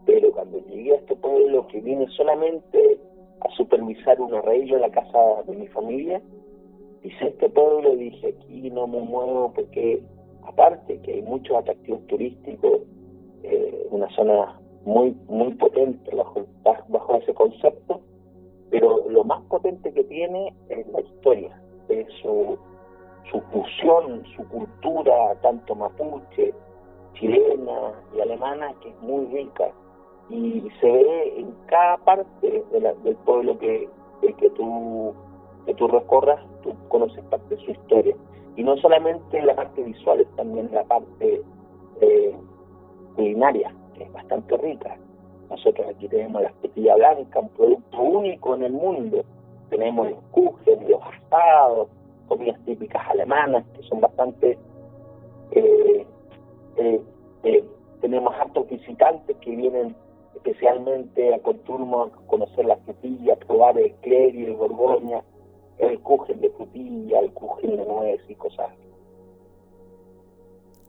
[0.05, 2.99] Pero cuando llegué a este pueblo que vine solamente
[3.41, 6.21] a supervisar un arreglo en la casa de mi familia,
[7.03, 10.01] hice este pueblo y dije, aquí no me muevo porque
[10.43, 12.81] aparte que hay muchos atractivos turísticos,
[13.43, 16.45] eh, una zona muy muy potente bajo,
[16.89, 18.01] bajo ese concepto,
[18.69, 22.57] pero lo más potente que tiene es la historia, es su,
[23.31, 26.53] su fusión, su cultura, tanto mapuche,
[27.13, 29.71] chilena y alemana, que es muy rica.
[30.29, 33.87] Y se ve en cada parte del pueblo que,
[34.21, 35.13] que, tú,
[35.65, 38.15] que tú recorras, tú conoces parte de su historia.
[38.55, 41.41] Y no solamente la parte visual, también la parte
[42.01, 42.35] eh,
[43.15, 44.97] culinaria, que es bastante rica.
[45.49, 49.23] Nosotros aquí tenemos la espetilla blanca, un producto único en el mundo.
[49.69, 51.89] Tenemos los kuchen, los asados,
[52.27, 54.57] comidas típicas alemanas, que son bastante
[55.51, 56.05] eh,
[56.77, 57.01] eh,
[57.43, 57.63] eh,
[58.01, 59.95] tenemos hartos visitantes que vienen
[60.35, 65.21] especialmente a Conturmo a conocer la frutilla, probar el clerio, el borgoña,
[65.79, 68.69] el cujen de frutilla, el cujen de nuez y cosas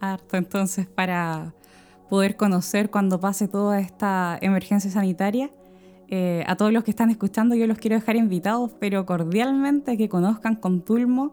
[0.01, 1.55] Harto entonces para
[2.11, 5.51] poder conocer cuando pase toda esta emergencia sanitaria.
[6.09, 10.11] Eh, a todos los que están escuchando yo los quiero dejar invitados, pero cordialmente que
[10.11, 11.33] conozcan Contulmo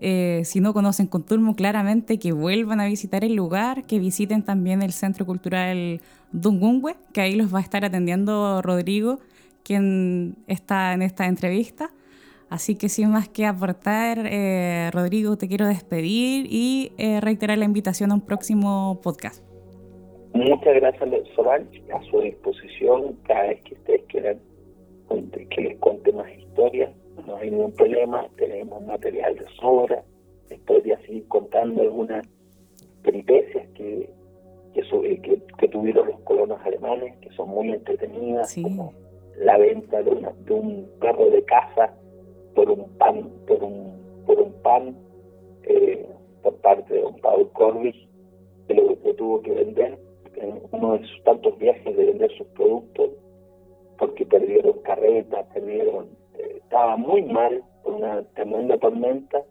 [0.00, 4.82] eh, si no conocen Conturmo, claramente que vuelvan a visitar el lugar, que visiten también
[4.82, 6.00] el Centro Cultural
[6.32, 9.20] Dungungwe, que ahí los va a estar atendiendo Rodrigo,
[9.62, 11.90] quien está en esta entrevista.
[12.48, 17.64] Así que sin más que aportar, eh, Rodrigo, te quiero despedir y eh, reiterar la
[17.64, 19.44] invitación a un próximo podcast.
[20.32, 23.16] Muchas gracias, Solange, a su disposición.
[23.24, 24.38] Cada vez que ustedes quieran
[25.50, 26.90] que les cuente más historias
[27.26, 30.02] no hay ningún problema, tenemos material de sobra,
[30.48, 32.26] les podría seguir contando algunas
[33.02, 34.10] peripecias que,
[34.72, 38.92] que, que, tuvieron los colonos alemanes, que son muy entretenidas, como
[39.38, 40.10] la venta de,
[40.44, 41.94] de un perro de casa
[42.56, 44.96] por un pan, por un, por un pan
[45.64, 46.08] eh,
[46.42, 47.94] por parte de don Paul Corbis,
[48.66, 49.98] que lo, tuvo que vender
[50.36, 53.10] en uno de sus tantos viajes de vender sus productos,
[53.98, 56.06] porque perdieron carreta, perdieron,
[56.38, 59.42] eh, estaba muy mal, una tremenda tormenta,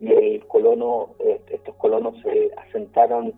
[0.00, 1.14] y el colono,
[1.48, 3.34] estos colonos se asentaron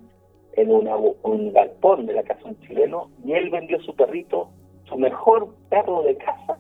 [0.55, 4.51] en un galpón de la casa de un chileno, y él vendió su perrito,
[4.85, 6.59] su mejor perro de casa,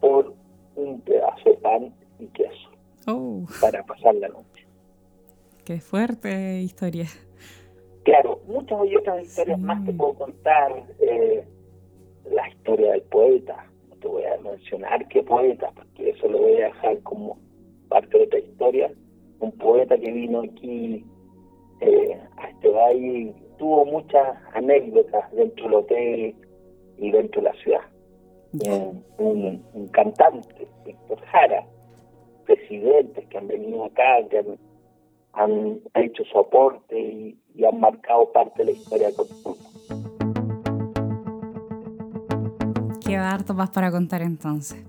[0.00, 0.34] por
[0.76, 2.70] un pedazo de pan y queso
[3.06, 3.44] oh.
[3.60, 4.66] para pasar la noche.
[5.64, 7.06] Qué fuerte historia.
[8.04, 10.84] Claro, muchas otras historias más te puedo contar.
[11.00, 11.44] Eh,
[12.30, 16.56] la historia del poeta, no te voy a mencionar qué poeta, porque eso lo voy
[16.56, 17.38] a dejar como
[17.88, 18.92] parte de otra historia.
[19.40, 21.04] Un poeta que vino aquí
[21.80, 26.34] eh, a este valle tuvo muchas anécdotas dentro del hotel
[26.98, 27.91] y dentro de la ciudad
[28.52, 31.64] un, cantante, Víctor Jara,
[32.44, 34.44] presidentes que han venido acá, que
[35.32, 39.14] han, hecho su aporte y, han marcado parte de la historia de
[43.04, 44.84] Queda harto más para contar entonces.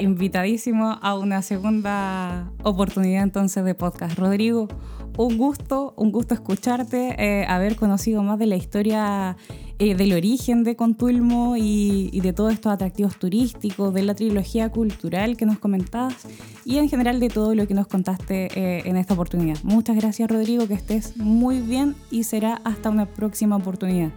[0.00, 4.18] Invitadísimo a una segunda oportunidad entonces de podcast.
[4.18, 4.68] Rodrigo,
[5.16, 9.36] un gusto, un gusto escucharte, eh, haber conocido más de la historia
[9.78, 15.36] eh, del origen de Contulmo y, de todos estos atractivos turísticos, de la trilogía cultural
[15.36, 16.26] que nos comentabas
[16.64, 19.56] y en general de todo lo que nos contaste eh, en esta oportunidad.
[19.62, 24.10] Muchas gracias Rodrigo, que estés muy bien y será hasta una próxima oportunidad.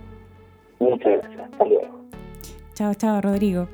[0.80, 2.05] Muchas gracias, hasta luego.
[2.74, 3.68] Chao, chao Rodrigo.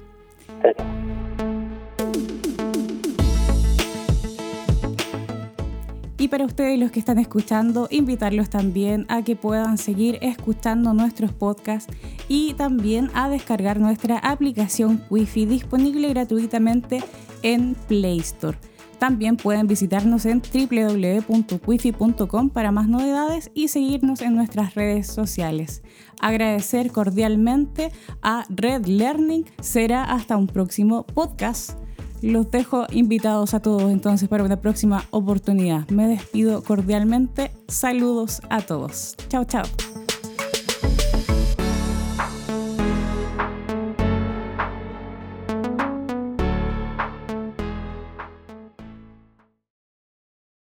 [6.17, 11.33] Y para ustedes los que están escuchando, invitarlos también a que puedan seguir escuchando nuestros
[11.33, 11.93] podcasts
[12.29, 17.03] y también a descargar nuestra aplicación Wi-Fi disponible gratuitamente
[17.41, 18.57] en Play Store.
[18.97, 25.83] También pueden visitarnos en www.wifi.com para más novedades y seguirnos en nuestras redes sociales.
[26.21, 27.91] Agradecer cordialmente
[28.21, 29.43] a Red Learning.
[29.59, 31.77] Será hasta un próximo podcast.
[32.25, 35.87] Los dejo invitados a todos entonces para una próxima oportunidad.
[35.89, 37.51] Me despido cordialmente.
[37.67, 39.15] Saludos a todos.
[39.29, 39.63] Chao, chao.